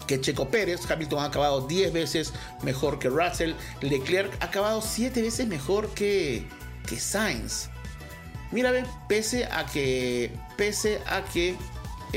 que 0.08 0.22
Checo 0.22 0.50
Pérez, 0.50 0.90
Hamilton 0.90 1.20
ha 1.20 1.26
acabado 1.26 1.62
10 1.62 1.94
veces 1.94 2.34
mejor 2.64 3.00
que 3.00 3.10
Russell, 3.10 3.54
Leclerc 3.82 4.32
ha 4.42 4.46
acabado 4.46 4.82
7 4.82 5.22
veces 5.22 5.48
mejor 5.48 5.90
que, 5.94 6.48
que 6.88 7.00
Sainz. 7.00 7.70
Mira, 8.52 8.72
pese 9.08 9.46
a 9.46 9.66
que, 9.66 10.32
pese 10.58 11.02
a 11.08 11.24
que 11.24 11.56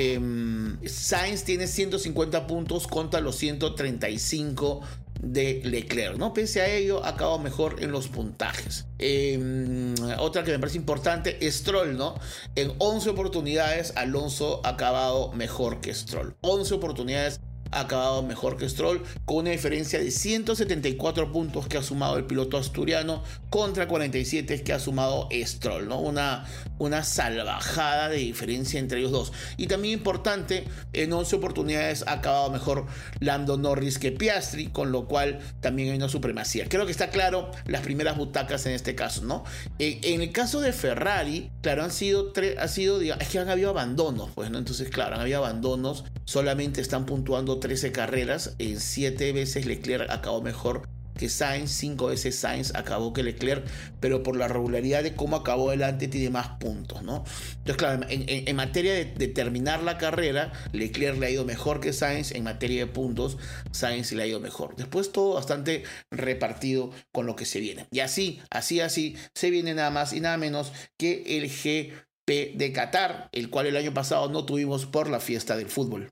Em, 0.01 0.79
Sainz 0.87 1.43
tiene 1.43 1.67
150 1.67 2.47
puntos 2.47 2.87
contra 2.87 3.21
los 3.21 3.35
135 3.35 4.81
de 5.21 5.61
Leclerc, 5.65 6.17
¿no? 6.17 6.33
Pese 6.33 6.61
a 6.61 6.69
ello, 6.69 7.05
ha 7.05 7.09
acabado 7.09 7.41
mejor 7.41 7.83
en 7.83 7.91
los 7.91 8.07
puntajes. 8.07 8.87
Em, 9.01 9.97
otra 10.21 10.45
que 10.45 10.53
me 10.53 10.61
parece 10.61 10.79
importante, 10.79 11.37
Stroll, 11.51 11.97
¿no? 11.97 12.15
En 12.55 12.75
11 12.79 13.11
oportunidades, 13.11 13.93
Alonso 13.97 14.61
ha 14.63 14.69
acabado 14.69 15.33
mejor 15.33 15.81
que 15.81 15.93
Stroll. 15.93 16.37
11 16.43 16.75
oportunidades 16.75 17.41
ha 17.71 17.81
acabado 17.81 18.23
mejor 18.23 18.57
que 18.57 18.69
Stroll, 18.69 19.03
con 19.25 19.39
una 19.39 19.51
diferencia 19.51 19.99
de 19.99 20.11
174 20.11 21.33
puntos 21.33 21.67
que 21.67 21.79
ha 21.79 21.83
sumado 21.83 22.17
el 22.17 22.25
piloto 22.25 22.57
asturiano 22.57 23.23
contra 23.51 23.89
47 23.89 24.63
que 24.63 24.73
ha 24.73 24.79
sumado 24.79 25.29
Stroll, 25.33 25.89
¿no? 25.89 26.01
Una, 26.01 26.47
una 26.79 27.03
salvajada 27.05 28.09
de 28.09 28.19
diferencia 28.19 28.81
entre 28.81 29.01
ellos 29.01 29.13
dos. 29.13 29.33
Y 29.57 29.67
también 29.67 29.95
importante, 29.95 30.65
en 30.93 31.13
11 31.13 31.37
oportunidades 31.37 32.05
ha 32.07 32.13
acabado 32.13 32.51
mejor 32.51 32.87
Lando 33.21 33.57
Norris 33.57 33.99
que 33.99 34.13
Piastri, 34.13 34.69
con 34.69 34.93
lo 34.93 35.07
cual 35.07 35.41
también 35.61 35.91
hay 35.91 35.97
una 35.97 36.09
supremacía. 36.09 36.67
Creo 36.69 36.87
que 36.87 36.93
está 36.93 37.11
claro 37.11 37.51
las 37.67 37.83
primeras 37.83 38.17
butacas 38.17 38.67
en 38.67 38.73
este 38.73 38.95
caso, 38.95 39.25
¿no? 39.25 39.45
En, 39.79 40.21
el 40.21 40.33
caso 40.33 40.61
de 40.61 40.73
Ferrari, 40.73 41.51
claro, 41.63 41.85
han 41.85 41.91
sido 41.91 42.33
tres, 42.33 42.57
ha 42.59 42.69
sido, 42.69 43.01
es 43.01 43.29
que 43.29 43.39
han 43.39 43.49
habido 43.49 43.71
abandonos, 43.71 44.31
pues, 44.35 44.51
¿no? 44.51 44.59
Entonces, 44.59 44.89
claro, 44.91 45.15
han 45.15 45.21
habido 45.21 45.39
abandonos, 45.39 46.05
solamente 46.25 46.81
están 46.81 47.07
puntuando 47.07 47.58
13 47.61 47.93
carreras, 47.93 48.55
en 48.59 48.81
7 48.81 49.33
veces 49.33 49.67
Leclerc 49.67 50.11
acabó 50.11 50.43
mejor 50.43 50.89
que 51.19 51.29
Sainz, 51.29 51.71
5 51.73 52.07
veces 52.07 52.39
Sainz 52.39 52.75
acabó 52.75 53.13
que 53.13 53.23
Leclerc, 53.23 53.67
pero 54.01 54.23
por 54.23 54.37
la 54.37 54.49
regularidad 54.49 55.03
de 55.03 55.15
cómo 55.15 55.37
acabó 55.37 55.69
adelante 55.69 56.09
tiene 56.09 56.31
más 56.31 56.49
puntos, 56.61 57.03
¿no? 57.03 57.25
Entonces, 57.59 57.77
claro, 57.77 58.07
en, 58.09 58.57
materia 58.57 58.95
de, 58.95 59.29
terminar 59.29 59.83
la 59.83 59.99
carrera, 59.99 60.53
Leclerc 60.73 61.19
le 61.19 61.27
ha 61.27 61.31
ido 61.31 61.45
mejor 61.45 61.81
que 61.81 61.93
Sainz, 61.93 62.33
en 62.33 62.45
materia 62.45 62.87
de 62.87 62.91
puntos, 62.91 63.37
Sainz 63.73 64.13
le 64.13 64.23
ha 64.23 64.27
ido 64.27 64.41
mejor. 64.41 64.77
Después 64.77 65.13
todo 65.13 65.35
bastante 65.35 65.83
repartido 66.11 66.91
con 67.13 67.27
lo 67.27 67.37
que 67.37 67.45
se 67.45 67.61
viene. 67.61 67.87
Y 67.91 68.01
así, 68.01 68.41
así, 68.51 68.81
así, 68.81 69.17
se 69.35 69.51
viene 69.51 69.75
nada 69.75 69.91
más 69.91 70.13
y 70.13 70.21
nada 70.21 70.39
menos 70.39 70.73
que 70.97 71.25
el 71.37 71.49
GP 71.49 72.57
de 72.57 72.73
Qatar, 72.73 73.29
el 73.33 73.51
cual 73.51 73.67
el 73.67 73.77
año 73.77 73.93
pasado 73.93 74.29
no 74.29 74.47
tuvimos 74.47 74.87
por 74.87 75.11
la 75.11 75.21
fiesta 75.21 75.57
del 75.57 75.69
fútbol. 75.69 76.09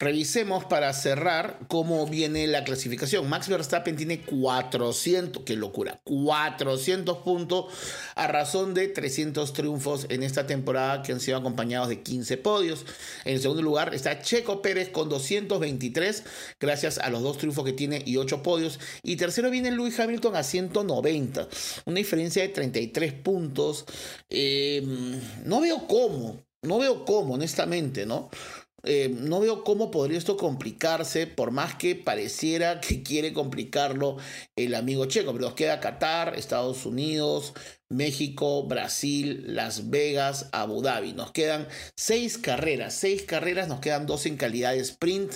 Revisemos 0.00 0.64
para 0.64 0.92
cerrar 0.92 1.58
cómo 1.66 2.06
viene 2.06 2.46
la 2.46 2.62
clasificación. 2.62 3.28
Max 3.28 3.48
Verstappen 3.48 3.96
tiene 3.96 4.20
400, 4.20 5.42
qué 5.42 5.56
locura, 5.56 6.00
400 6.04 7.18
puntos 7.18 7.64
a 8.14 8.28
razón 8.28 8.74
de 8.74 8.86
300 8.86 9.52
triunfos 9.52 10.06
en 10.08 10.22
esta 10.22 10.46
temporada 10.46 11.02
que 11.02 11.10
han 11.10 11.18
sido 11.18 11.36
acompañados 11.36 11.88
de 11.88 12.00
15 12.04 12.36
podios. 12.36 12.86
En 13.24 13.40
segundo 13.40 13.60
lugar 13.60 13.92
está 13.92 14.22
Checo 14.22 14.62
Pérez 14.62 14.90
con 14.90 15.08
223 15.08 16.22
gracias 16.60 16.98
a 16.98 17.10
los 17.10 17.24
dos 17.24 17.38
triunfos 17.38 17.64
que 17.64 17.72
tiene 17.72 18.00
y 18.06 18.18
8 18.18 18.40
podios. 18.40 18.78
Y 19.02 19.16
tercero 19.16 19.50
viene 19.50 19.72
Lewis 19.72 19.98
Hamilton 19.98 20.36
a 20.36 20.44
190, 20.44 21.48
una 21.86 21.96
diferencia 21.96 22.42
de 22.42 22.50
33 22.50 23.14
puntos. 23.14 23.84
Eh, 24.30 24.80
no 25.44 25.60
veo 25.60 25.88
cómo, 25.88 26.46
no 26.62 26.78
veo 26.78 27.04
cómo, 27.04 27.34
honestamente, 27.34 28.06
¿no? 28.06 28.30
Eh, 28.90 29.10
no 29.10 29.40
veo 29.40 29.64
cómo 29.64 29.90
podría 29.90 30.16
esto 30.16 30.38
complicarse, 30.38 31.26
por 31.26 31.50
más 31.50 31.74
que 31.74 31.94
pareciera 31.94 32.80
que 32.80 33.02
quiere 33.02 33.34
complicarlo 33.34 34.16
el 34.56 34.74
amigo 34.74 35.04
checo, 35.04 35.32
pero 35.32 35.44
nos 35.44 35.54
queda 35.54 35.78
Qatar, 35.78 36.34
Estados 36.38 36.86
Unidos, 36.86 37.52
México, 37.90 38.62
Brasil, 38.66 39.44
Las 39.54 39.90
Vegas, 39.90 40.48
Abu 40.52 40.80
Dhabi. 40.80 41.12
Nos 41.12 41.32
quedan 41.32 41.68
seis 41.98 42.38
carreras, 42.38 42.94
seis 42.94 43.24
carreras, 43.24 43.68
nos 43.68 43.80
quedan 43.80 44.06
dos 44.06 44.24
en 44.24 44.38
calidad 44.38 44.72
de 44.72 44.80
sprint. 44.80 45.34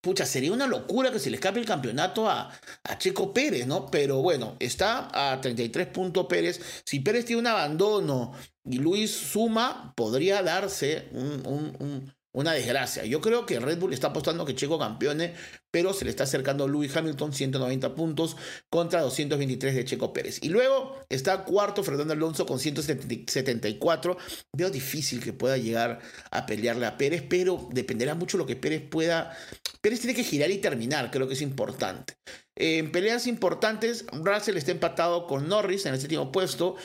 Pucha, 0.00 0.26
sería 0.26 0.52
una 0.52 0.66
locura 0.66 1.12
que 1.12 1.20
se 1.20 1.30
le 1.30 1.36
escape 1.36 1.60
el 1.60 1.66
campeonato 1.66 2.28
a, 2.28 2.50
a 2.82 2.98
Checo 2.98 3.32
Pérez, 3.32 3.68
¿no? 3.68 3.86
Pero 3.92 4.22
bueno, 4.22 4.56
está 4.58 5.08
a 5.32 5.40
33 5.40 5.86
puntos 5.86 6.26
Pérez. 6.26 6.60
Si 6.84 6.98
Pérez 6.98 7.26
tiene 7.26 7.42
un 7.42 7.46
abandono 7.46 8.32
y 8.64 8.78
Luis 8.78 9.12
suma, 9.12 9.94
podría 9.94 10.42
darse 10.42 11.08
un 11.12 12.12
una 12.32 12.52
desgracia. 12.52 13.04
Yo 13.04 13.20
creo 13.20 13.46
que 13.46 13.60
Red 13.60 13.78
Bull 13.78 13.92
está 13.92 14.08
apostando 14.08 14.44
que 14.44 14.54
Checo 14.54 14.78
campeone, 14.78 15.34
pero 15.70 15.92
se 15.92 16.04
le 16.04 16.10
está 16.10 16.24
acercando 16.24 16.66
Lewis 16.66 16.96
Hamilton, 16.96 17.32
190 17.32 17.94
puntos 17.94 18.36
contra 18.70 19.02
223 19.02 19.74
de 19.74 19.84
Checo 19.84 20.12
Pérez. 20.12 20.38
Y 20.42 20.48
luego 20.48 20.98
está 21.08 21.44
cuarto 21.44 21.82
Fernando 21.82 22.14
Alonso 22.14 22.46
con 22.46 22.58
174. 22.58 24.16
Veo 24.52 24.70
difícil 24.70 25.22
que 25.22 25.32
pueda 25.32 25.56
llegar 25.56 26.00
a 26.30 26.46
pelearle 26.46 26.86
a 26.86 26.96
Pérez, 26.96 27.22
pero 27.28 27.68
dependerá 27.72 28.14
mucho 28.14 28.38
lo 28.38 28.46
que 28.46 28.56
Pérez 28.56 28.82
pueda. 28.88 29.36
Pérez 29.80 30.00
tiene 30.00 30.14
que 30.14 30.24
girar 30.24 30.50
y 30.50 30.58
terminar, 30.58 31.10
creo 31.10 31.28
que 31.28 31.34
es 31.34 31.42
importante. 31.42 32.14
En 32.54 32.92
peleas 32.92 33.26
importantes, 33.26 34.04
Russell 34.12 34.58
está 34.58 34.72
empatado 34.72 35.26
con 35.26 35.48
Norris 35.48 35.86
en 35.86 35.94
el 35.94 36.00
séptimo 36.00 36.30
puesto. 36.30 36.76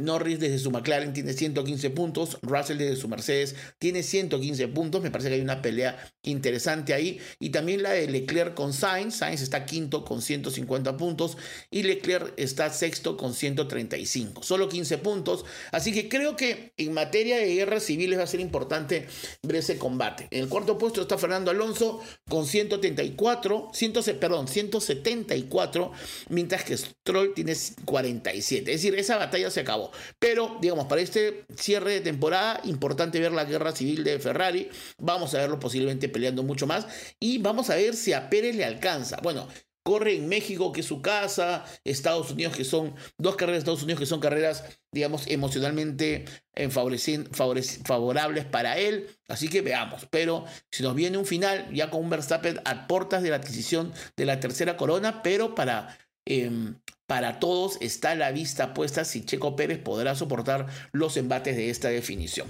Norris 0.00 0.38
desde 0.38 0.60
su 0.60 0.70
McLaren 0.70 1.12
tiene 1.12 1.32
115 1.32 1.90
puntos. 1.90 2.38
Russell 2.42 2.78
desde 2.78 2.94
su 2.94 3.08
Mercedes 3.08 3.56
tiene 3.80 4.04
115 4.04 4.68
puntos. 4.68 5.02
Me 5.02 5.10
parece 5.10 5.28
que 5.28 5.34
hay 5.34 5.40
una 5.40 5.60
pelea 5.60 6.12
interesante 6.22 6.94
ahí. 6.94 7.20
Y 7.40 7.50
también 7.50 7.82
la 7.82 7.90
de 7.90 8.06
Leclerc 8.06 8.54
con 8.54 8.72
Sainz. 8.72 9.16
Sainz 9.16 9.40
está 9.42 9.66
quinto 9.66 10.04
con 10.04 10.22
150 10.22 10.96
puntos. 10.96 11.36
Y 11.68 11.82
Leclerc 11.82 12.32
está 12.36 12.70
sexto 12.70 13.16
con 13.16 13.34
135. 13.34 14.44
Solo 14.44 14.68
15 14.68 14.98
puntos. 14.98 15.44
Así 15.72 15.92
que 15.92 16.08
creo 16.08 16.36
que 16.36 16.72
en 16.76 16.92
materia 16.92 17.38
de 17.38 17.52
guerras 17.54 17.82
civiles 17.82 18.20
va 18.20 18.22
a 18.22 18.28
ser 18.28 18.38
importante 18.38 19.08
ver 19.42 19.56
ese 19.56 19.78
combate. 19.78 20.28
En 20.30 20.44
el 20.44 20.48
cuarto 20.48 20.78
puesto 20.78 21.02
está 21.02 21.18
Fernando 21.18 21.50
Alonso 21.50 22.00
con 22.28 22.46
134. 22.46 23.70
100, 23.72 23.92
perdón, 24.20 24.46
100 24.46 24.75
74, 24.80 25.92
mientras 26.28 26.64
que 26.64 26.76
Stroll 26.76 27.34
tiene 27.34 27.54
47. 27.84 28.72
Es 28.72 28.82
decir, 28.82 28.98
esa 28.98 29.16
batalla 29.16 29.50
se 29.50 29.60
acabó. 29.60 29.90
Pero, 30.18 30.58
digamos, 30.60 30.86
para 30.86 31.00
este 31.00 31.44
cierre 31.56 31.92
de 31.92 32.00
temporada, 32.00 32.60
importante 32.64 33.20
ver 33.20 33.32
la 33.32 33.44
guerra 33.44 33.72
civil 33.72 34.04
de 34.04 34.18
Ferrari. 34.18 34.68
Vamos 34.98 35.34
a 35.34 35.38
verlo 35.38 35.58
posiblemente 35.58 36.08
peleando 36.08 36.42
mucho 36.42 36.66
más. 36.66 36.86
Y 37.20 37.38
vamos 37.38 37.70
a 37.70 37.76
ver 37.76 37.94
si 37.94 38.12
a 38.12 38.28
Pérez 38.28 38.56
le 38.56 38.64
alcanza. 38.64 39.18
Bueno, 39.22 39.48
corre 39.86 40.16
en 40.16 40.28
México, 40.28 40.72
que 40.72 40.80
es 40.80 40.86
su 40.86 41.00
casa, 41.00 41.64
Estados 41.84 42.32
Unidos, 42.32 42.56
que 42.56 42.64
son 42.64 42.96
dos 43.18 43.36
carreras 43.36 43.58
de 43.58 43.58
Estados 43.60 43.84
Unidos, 43.84 44.00
que 44.00 44.06
son 44.06 44.18
carreras, 44.18 44.64
digamos, 44.90 45.28
emocionalmente 45.28 46.24
eh, 46.56 46.68
favorables 46.68 48.44
para 48.46 48.78
él. 48.78 49.06
Así 49.28 49.48
que 49.48 49.62
veamos. 49.62 50.08
Pero 50.10 50.44
si 50.72 50.82
nos 50.82 50.96
viene 50.96 51.18
un 51.18 51.24
final, 51.24 51.72
ya 51.72 51.88
con 51.88 52.02
un 52.02 52.10
Verstappen 52.10 52.60
a 52.64 52.88
portas 52.88 53.22
de 53.22 53.30
la 53.30 53.36
adquisición 53.36 53.92
de 54.16 54.24
la 54.24 54.40
tercera 54.40 54.76
corona, 54.76 55.22
pero 55.22 55.54
para 55.54 55.96
em, 56.24 56.74
para 57.06 57.38
todos 57.38 57.78
está 57.80 58.16
la 58.16 58.32
vista 58.32 58.74
puesta 58.74 59.04
si 59.04 59.24
Checo 59.24 59.54
Pérez 59.54 59.78
podrá 59.78 60.16
soportar 60.16 60.66
los 60.90 61.16
embates 61.16 61.54
de 61.54 61.70
esta 61.70 61.90
definición. 61.90 62.48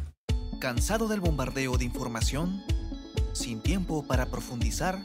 ¿Cansado 0.58 1.06
del 1.06 1.20
bombardeo 1.20 1.76
de 1.76 1.84
información? 1.84 2.62
¿Sin 3.34 3.60
tiempo 3.60 4.06
para 4.06 4.30
profundizar? 4.30 5.04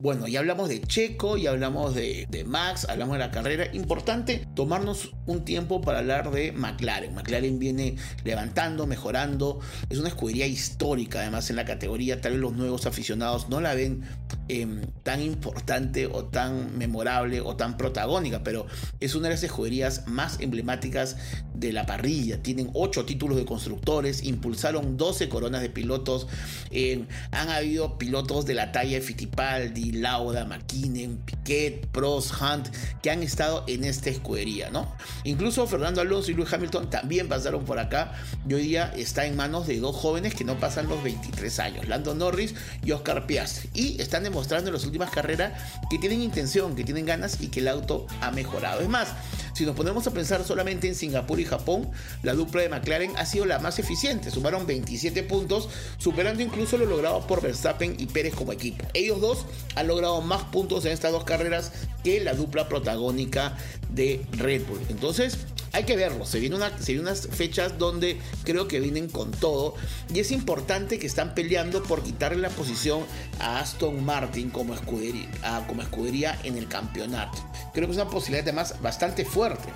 Bueno, 0.00 0.26
ya 0.26 0.40
hablamos 0.40 0.70
de 0.70 0.80
Checo, 0.80 1.36
ya 1.36 1.50
hablamos 1.50 1.94
de, 1.94 2.26
Max, 2.46 2.86
hablamos 2.88 3.16
de 3.16 3.18
la 3.18 3.30
carrera. 3.30 3.68
Importante 3.74 4.46
tomarnos 4.54 5.10
un 5.26 5.44
tiempo 5.44 5.82
para 5.82 5.98
hablar 5.98 6.30
de 6.30 6.52
McLaren. 6.52 7.14
McLaren 7.14 7.58
viene 7.58 7.96
levantando, 8.24 8.86
mejorando. 8.86 9.60
Es 9.90 9.98
una 9.98 10.08
escudería 10.08 10.46
histórica, 10.46 11.20
además, 11.20 11.50
en 11.50 11.56
la 11.56 11.66
categoría. 11.66 12.22
Tal 12.22 12.32
vez 12.32 12.40
los 12.40 12.54
nuevos 12.54 12.86
aficionados 12.86 13.50
no 13.50 13.60
la 13.60 13.74
ven 13.74 14.02
em, 14.48 14.80
tan 15.02 15.20
importante 15.20 16.06
o 16.06 16.24
tan 16.24 16.78
memorable 16.78 17.42
o 17.42 17.56
tan 17.56 17.76
protagónica, 17.76 18.42
pero 18.42 18.66
es 19.00 19.14
una 19.14 19.28
de 19.28 19.34
las 19.34 19.42
escuderías 19.42 20.06
más 20.06 20.40
emblemáticas 20.40 21.18
de 21.54 21.74
la 21.74 21.84
parrilla. 21.84 22.42
Tienen 22.42 22.70
8 22.72 23.04
títulos 23.04 23.36
de 23.36 23.44
constructores, 23.44 24.24
impulsaron 24.24 24.96
12 24.96 25.28
coronas 25.28 25.60
de 25.60 25.68
pilotos. 25.68 26.26
Em, 26.70 27.06
han 27.32 27.50
habido 27.50 27.98
pilotos 27.98 28.46
de 28.46 28.54
la 28.54 28.72
talla 28.72 28.92
de 28.92 29.02
Fittipaldi 29.02 29.89
Lauda, 29.92 30.44
McKinnon, 30.44 31.18
Piquet, 31.18 31.86
Prost, 31.88 32.32
Hunt, 32.40 32.68
que 33.02 33.10
han 33.10 33.22
estado 33.22 33.64
en 33.66 33.84
esta 33.84 34.10
escudería, 34.10 34.70
¿no? 34.70 34.94
Incluso 35.24 35.66
Fernando 35.66 36.00
Alonso 36.00 36.30
y 36.30 36.34
Lewis 36.34 36.52
Hamilton 36.52 36.90
también 36.90 37.28
pasaron 37.28 37.64
por 37.64 37.78
acá 37.78 38.12
y 38.48 38.54
hoy 38.54 38.62
día 38.62 38.92
está 38.96 39.26
en 39.26 39.36
manos 39.36 39.66
de 39.66 39.80
dos 39.80 39.96
jóvenes 39.96 40.34
que 40.34 40.44
no 40.44 40.58
pasan 40.58 40.88
los 40.88 41.02
23 41.02 41.58
años, 41.60 41.88
Lando 41.88 42.14
Norris 42.14 42.54
y 42.84 42.92
Oscar 42.92 43.26
Piastri, 43.26 43.70
y 43.74 44.00
están 44.00 44.22
demostrando 44.22 44.68
en 44.68 44.74
las 44.74 44.84
últimas 44.84 45.10
carreras 45.10 45.52
que 45.88 45.98
tienen 45.98 46.22
intención, 46.22 46.74
que 46.76 46.84
tienen 46.84 47.06
ganas 47.06 47.40
y 47.40 47.48
que 47.48 47.60
el 47.60 47.68
auto 47.68 48.06
ha 48.20 48.30
mejorado. 48.30 48.80
Es 48.80 48.88
más, 48.88 49.08
si 49.52 49.66
nos 49.66 49.76
ponemos 49.76 50.06
a 50.06 50.12
pensar 50.12 50.44
solamente 50.44 50.88
en 50.88 50.94
Singapur 50.94 51.40
y 51.40 51.44
Japón, 51.44 51.90
la 52.22 52.34
dupla 52.34 52.62
de 52.62 52.68
McLaren 52.68 53.16
ha 53.16 53.26
sido 53.26 53.46
la 53.46 53.58
más 53.58 53.78
eficiente, 53.78 54.30
sumaron 54.30 54.66
27 54.66 55.22
puntos, 55.24 55.68
superando 55.98 56.42
incluso 56.42 56.78
lo 56.78 56.86
logrado 56.86 57.26
por 57.26 57.42
Verstappen 57.42 57.96
y 57.98 58.06
Pérez 58.06 58.34
como 58.34 58.52
equipo. 58.52 58.84
Ellos 58.94 59.20
dos 59.20 59.46
han 59.74 59.86
logrado 59.86 60.20
más 60.20 60.44
puntos 60.44 60.84
en 60.84 60.92
estas 60.92 61.12
dos 61.12 61.24
carreras 61.24 61.72
que 62.02 62.20
la 62.20 62.34
dupla 62.34 62.68
protagónica 62.68 63.56
de 63.90 64.24
Red 64.32 64.66
Bull. 64.66 64.80
Entonces, 64.88 65.38
hay 65.72 65.84
que 65.84 65.96
verlo. 65.96 66.26
Se 66.26 66.40
vienen, 66.40 66.60
unas 67.00 67.28
fechas 67.28 67.78
donde 67.78 68.18
creo 68.44 68.68
que 68.68 68.80
vienen 68.80 69.08
con 69.08 69.30
todo. 69.30 69.74
Y 70.12 70.20
es 70.20 70.32
importante 70.32 70.98
que 70.98 71.06
están 71.06 71.34
peleando 71.34 71.82
por 71.82 72.02
quitarle 72.02 72.38
la 72.38 72.50
posición 72.50 73.04
a 73.38 73.60
Aston 73.60 74.04
Martin 74.04 74.50
como 74.50 74.74
escudería, 74.74 75.28
como 75.66 75.82
escudería 75.82 76.38
en 76.44 76.56
el 76.56 76.68
campeonato. 76.68 77.38
Creo 77.72 77.86
que 77.86 77.92
es 77.92 77.98
una 77.98 78.10
posibilidad 78.10 78.44
además 78.44 78.80
bastante 78.82 79.24
fuerte. 79.24 79.68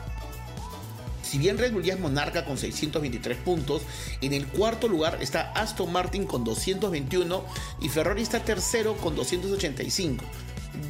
Si 1.22 1.38
bien 1.38 1.58
Red 1.58 1.72
Bull 1.72 1.82
ya 1.82 1.94
es 1.94 2.00
monarca 2.00 2.44
con 2.44 2.58
623 2.58 3.38
puntos, 3.38 3.82
en 4.20 4.34
el 4.34 4.46
cuarto 4.46 4.88
lugar 4.88 5.18
está 5.20 5.52
Aston 5.52 5.90
Martin 5.90 6.26
con 6.26 6.44
221 6.44 7.44
y 7.80 7.88
Ferrari 7.88 8.22
está 8.22 8.40
tercero 8.40 8.96
con 8.98 9.16
285. 9.16 10.24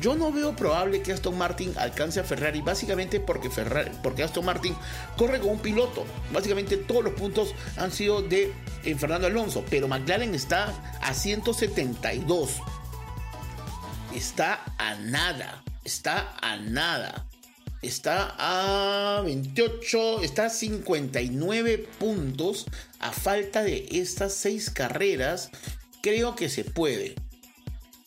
Yo 0.01 0.15
no 0.15 0.33
veo 0.33 0.55
probable 0.55 1.03
que 1.03 1.13
Aston 1.13 1.37
Martin 1.37 1.73
alcance 1.77 2.21
a 2.21 2.25
Ferrari, 2.25 2.61
básicamente 2.61 3.21
porque, 3.21 3.51
Ferrari, 3.51 3.91
porque 4.03 4.23
Aston 4.23 4.45
Martin 4.45 4.75
corre 5.17 5.41
con 5.41 5.51
un 5.51 5.59
piloto. 5.59 6.05
Básicamente 6.33 6.77
todos 6.77 7.05
los 7.05 7.15
puntos 7.15 7.55
han 7.77 7.93
sido 7.93 8.23
de 8.23 8.53
eh, 8.85 8.95
Fernando 8.95 9.27
Alonso, 9.27 9.65
pero 9.69 9.89
McLaren 9.89 10.35
está 10.35 10.73
a 11.01 11.15
172. 11.15 12.61
Está 14.15 14.61
a 14.79 14.95
nada, 14.97 15.63
está 15.85 16.37
a 16.41 16.57
nada 16.57 17.27
está 17.87 18.35
a 18.39 19.21
28, 19.23 20.23
está 20.23 20.47
a 20.47 20.51
59 20.51 21.87
puntos 21.99 22.67
a 22.99 23.13
falta 23.13 23.63
de 23.63 23.87
estas 23.93 24.35
seis 24.35 24.71
carreras. 24.71 25.51
Creo 26.03 26.35
que 26.35 26.49
se 26.49 26.65
puede. 26.65 27.15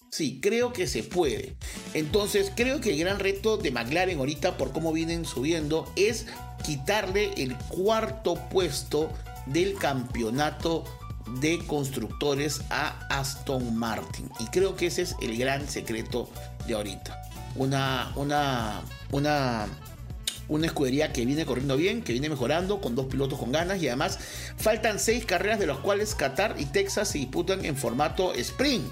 Sí, 0.09 0.39
creo 0.41 0.73
que 0.73 0.87
se 0.87 1.03
puede. 1.03 1.55
Entonces, 1.93 2.51
creo 2.55 2.81
que 2.81 2.91
el 2.91 2.99
gran 2.99 3.19
reto 3.19 3.57
de 3.57 3.71
McLaren 3.71 4.19
ahorita, 4.19 4.57
por 4.57 4.71
cómo 4.71 4.93
vienen 4.93 5.25
subiendo, 5.25 5.91
es 5.95 6.27
quitarle 6.63 7.31
el 7.37 7.55
cuarto 7.55 8.35
puesto 8.49 9.11
del 9.45 9.75
campeonato 9.75 10.83
de 11.39 11.59
constructores 11.67 12.61
a 12.69 13.07
Aston 13.09 13.75
Martin. 13.75 14.29
Y 14.39 14.45
creo 14.47 14.75
que 14.75 14.87
ese 14.87 15.01
es 15.01 15.15
el 15.21 15.37
gran 15.37 15.67
secreto 15.67 16.29
de 16.67 16.73
ahorita. 16.73 17.21
Una, 17.55 18.11
una 18.15 18.81
una, 19.11 19.67
una 20.47 20.65
escudería 20.65 21.13
que 21.13 21.25
viene 21.25 21.45
corriendo 21.45 21.77
bien, 21.77 22.01
que 22.01 22.11
viene 22.11 22.29
mejorando, 22.29 22.81
con 22.81 22.95
dos 22.95 23.07
pilotos 23.07 23.39
con 23.39 23.51
ganas 23.51 23.81
y 23.81 23.87
además 23.87 24.19
faltan 24.57 24.99
seis 24.99 25.25
carreras 25.25 25.59
de 25.59 25.67
las 25.67 25.77
cuales 25.77 26.15
Qatar 26.15 26.55
y 26.57 26.65
Texas 26.65 27.09
se 27.09 27.19
disputan 27.19 27.63
en 27.65 27.75
formato 27.75 28.33
sprint 28.33 28.85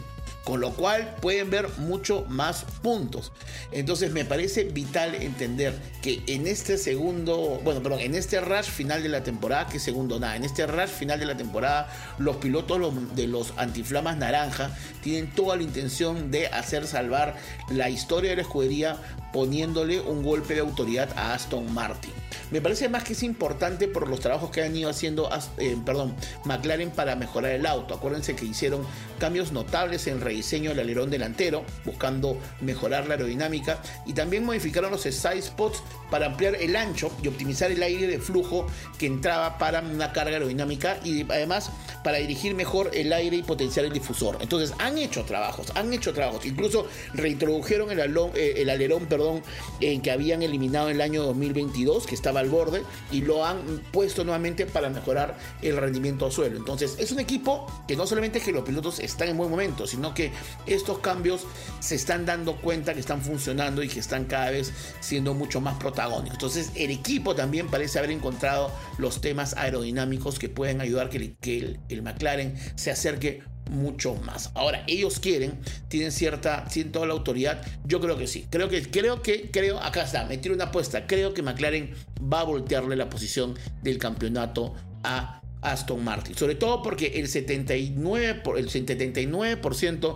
con 0.46 0.62
lo 0.62 0.72
cual 0.72 1.16
pueden 1.22 1.50
ver 1.50 1.68
mucho 1.78 2.24
más 2.30 2.66
puntos. 2.82 3.34
Entonces 3.72 4.12
me 4.12 4.24
parece 4.24 4.64
vital 4.64 5.16
entender 5.16 5.78
que 6.02 6.22
en 6.28 6.48
este 6.48 6.78
segundo, 6.78 7.60
bueno, 7.64 7.82
perdón, 7.82 8.00
en 8.00 8.16
este 8.16 8.40
rush 8.40 8.66
final 8.66 9.04
de 9.04 9.10
la 9.10 9.24
temporada, 9.24 9.68
que 9.68 9.80
segundo 9.80 10.20
nada, 10.20 10.36
en 10.36 10.46
este 10.46 10.68
rush 10.68 10.90
final 10.90 11.20
de 11.20 11.26
la 11.26 11.36
temporada, 11.36 11.90
los 12.20 12.38
pilotos 12.38 12.94
de 13.16 13.28
los 13.28 13.54
antiflamas 13.58 14.18
naranja 14.18 14.70
tienen 15.02 15.32
toda 15.32 15.58
la 15.58 15.64
intención 15.64 16.30
de 16.30 16.48
hacer 16.48 16.86
salvar 16.86 17.36
la 17.70 17.90
historia 17.90 18.30
de 18.30 18.36
la 18.38 18.42
escudería 18.44 18.98
poniéndole 19.34 20.00
un 20.00 20.24
golpe 20.24 20.54
de 20.54 20.62
autoridad 20.62 21.10
a 21.18 21.34
Aston 21.34 21.74
Martin. 21.74 22.25
Me 22.52 22.62
parece 22.62 22.90
más 22.90 23.04
que 23.04 23.14
es 23.14 23.24
importante 23.24 23.88
por 23.88 24.08
los 24.08 24.20
trabajos 24.20 24.52
que 24.52 24.64
han 24.64 24.76
ido 24.76 24.90
haciendo 24.90 25.30
eh, 25.58 25.78
perdón, 25.86 26.16
McLaren 26.46 26.92
para 26.92 27.16
mejorar 27.16 27.52
el 27.52 27.66
auto. 27.66 27.94
Acuérdense 27.94 28.36
que 28.36 28.46
hicieron 28.46 28.86
cambios 29.20 29.52
notables 29.52 30.08
en 30.08 30.16
el 30.16 30.22
rediseño 30.22 30.72
del 30.72 30.80
alerón 30.80 31.10
delantero, 31.10 31.64
buscando 31.86 32.38
mejorar 32.62 33.08
la 33.08 33.16
aerodinámica 33.16 33.82
y 34.06 34.14
también 34.14 34.46
modificaron 34.46 34.92
los 34.92 35.02
side 35.02 35.42
spots 35.42 35.84
para 36.10 36.28
ampliar 36.28 36.56
el 36.56 36.76
ancho 36.76 37.12
y 37.22 37.28
optimizar 37.28 37.72
el 37.72 37.82
aire 37.82 38.08
de 38.08 38.20
flujo 38.20 38.68
que 38.98 39.08
entraba 39.08 39.58
para 39.58 39.82
una 39.82 40.12
carga 40.12 40.34
aerodinámica 40.34 41.00
y 41.04 41.24
además 41.24 41.72
para 42.04 42.18
dirigir 42.18 42.56
mejor 42.56 42.92
el 42.94 43.12
aire 43.14 43.38
y 43.38 43.44
potenciar 43.44 43.86
el 43.86 43.94
difusor. 43.94 44.38
Entonces 44.42 44.74
han 44.80 44.98
hecho 44.98 45.24
trabajos, 45.24 45.72
han 45.76 45.92
hecho 45.94 46.14
trabajos. 46.14 46.46
Incluso 46.46 46.88
reintrodujeron 47.14 47.92
el, 47.92 48.00
eh, 48.36 48.68
alerón 48.70 49.06
perdón, 49.08 49.42
que 49.80 50.12
habían 50.12 50.44
eliminado 50.44 50.90
en 50.90 50.96
el 50.96 51.02
año 51.02 51.24
2022, 51.24 52.06
que 52.06 52.16
estaba 52.26 52.40
al 52.40 52.50
borde, 52.50 52.84
y 53.12 53.22
lo 53.22 53.46
han 53.46 53.82
puesto 53.92 54.24
nuevamente 54.24 54.66
para 54.66 54.90
mejorar 54.90 55.38
el 55.62 55.78
rendimiento 55.78 56.26
a 56.26 56.32
suelo. 56.32 56.58
Entonces 56.58 56.96
es 56.98 57.12
un 57.12 57.20
equipo 57.20 57.68
que 57.88 57.96
no 57.96 58.08
solamente 58.08 58.40
es 58.40 58.44
que 58.46 58.52
los 58.52 58.64
pilotos 58.64 59.00
están 59.00 59.30
en 59.30 59.38
buen 59.38 59.50
momento, 59.50 59.88
sino 59.88 60.14
que 60.14 60.32
estos 60.66 61.00
cambios 61.00 61.46
se 61.80 61.96
están 61.96 62.26
dando 62.26 62.56
cuenta 62.58 62.94
que 62.94 63.00
están 63.00 63.22
funcionando 63.22 63.84
y 63.84 63.88
que 63.88 64.00
están 64.00 64.26
cada 64.26 64.52
vez 64.52 64.72
siendo 65.00 65.34
mucho 65.34 65.62
más 65.62 65.76
protagónicos 65.76 66.06
entonces 66.34 66.72
el 66.76 66.92
equipo 66.92 67.36
también 67.36 67.68
parece 67.68 68.00
haber 68.00 68.12
encontrado 68.12 68.72
los 68.98 69.22
temas 69.22 69.56
aerodinámicos 69.56 70.40
que 70.40 70.50
pueden 70.50 70.82
ayudar 70.82 71.10
que, 71.10 71.36
que 71.36 71.78
el, 71.90 72.02
McLaren 72.02 72.56
se 72.76 72.92
acerque 72.92 73.44
mucho 73.70 74.16
más. 74.16 74.52
Ahora, 74.54 74.84
ellos 74.88 75.20
quieren, 75.20 75.60
tienen 75.88 76.12
cierta, 76.12 76.66
tienen 76.66 76.92
toda 76.92 77.08
la 77.08 77.14
autoridad. 77.14 77.62
Yo 77.86 78.00
creo 78.00 78.18
que 78.18 78.28
sí. 78.28 78.48
Creo 78.50 78.70
que, 78.70 78.90
creo 78.90 79.22
que, 79.22 79.50
creo, 79.52 79.80
acá 79.80 80.04
está, 80.04 80.26
me 80.26 80.38
tiro 80.38 80.56
una 80.56 80.66
apuesta. 80.66 81.08
Creo 81.08 81.34
que 81.34 81.42
McLaren 81.42 81.94
va 82.22 82.42
a 82.42 82.44
voltearle 82.44 82.96
la 82.96 83.10
posición 83.10 83.56
del 83.82 83.98
campeonato 83.98 84.74
a 85.04 85.42
Aston 85.62 86.04
Martin. 86.04 86.36
Sobre 86.36 86.56
todo 86.56 86.82
porque 86.82 87.08
el 87.16 87.28
79%, 87.28 88.58
el 88.58 88.70
79% 88.70 90.16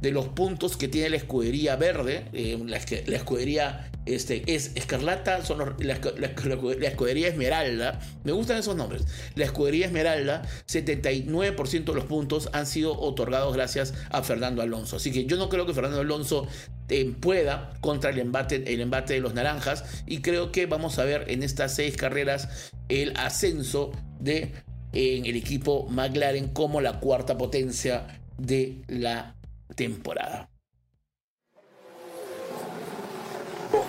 de 0.00 0.10
los 0.10 0.28
puntos 0.28 0.76
que 0.76 0.88
tiene 0.88 1.10
la 1.10 1.16
escudería 1.16 1.76
verde, 1.76 2.26
eh, 2.32 2.58
la, 2.66 2.76
escudería 2.76 3.90
este, 4.06 4.42
es 4.52 4.72
escarlata, 4.74 5.40
la, 5.78 6.86
escudería 6.86 7.28
esmeralda, 7.28 8.00
me 8.24 8.32
gustan 8.32 8.58
esos 8.58 8.76
nombres, 8.76 9.02
la 9.34 9.44
escudería 9.44 9.86
esmeralda, 9.86 10.42
79% 10.66 11.84
de 11.84 11.94
los 11.94 12.04
puntos 12.04 12.50
han 12.52 12.66
sido 12.66 12.98
otorgados 12.98 13.54
gracias 13.54 13.94
a 14.10 14.22
Fernando 14.22 14.62
Alonso. 14.62 14.96
Así 14.96 15.12
que 15.12 15.26
yo 15.26 15.36
no 15.36 15.48
creo 15.48 15.66
que 15.66 15.74
Fernando 15.74 16.00
Alonso 16.00 16.46
eh, 16.88 17.12
pueda 17.18 17.74
contra 17.80 18.10
el 18.10 18.18
embate, 18.18 18.72
el 18.72 18.80
embate 18.80 19.14
de 19.14 19.20
los 19.20 19.34
naranjas 19.34 19.84
y 20.06 20.20
creo 20.20 20.52
que 20.52 20.66
vamos 20.66 20.98
a 20.98 21.04
ver 21.04 21.24
en 21.28 21.42
estas 21.42 21.74
seis 21.74 21.96
carreras 21.96 22.72
el 22.88 23.16
ascenso 23.16 23.92
de 24.20 24.52
en 24.92 25.24
el 25.24 25.36
equipo 25.36 25.86
McLaren 25.88 26.48
como 26.48 26.80
la 26.80 27.00
cuarta 27.00 27.38
potencia 27.38 28.20
de 28.36 28.82
la 28.88 29.36
temporada. 29.74 30.50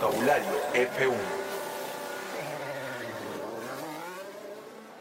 Vocabulario 0.04 0.52
F1. 0.74 1.14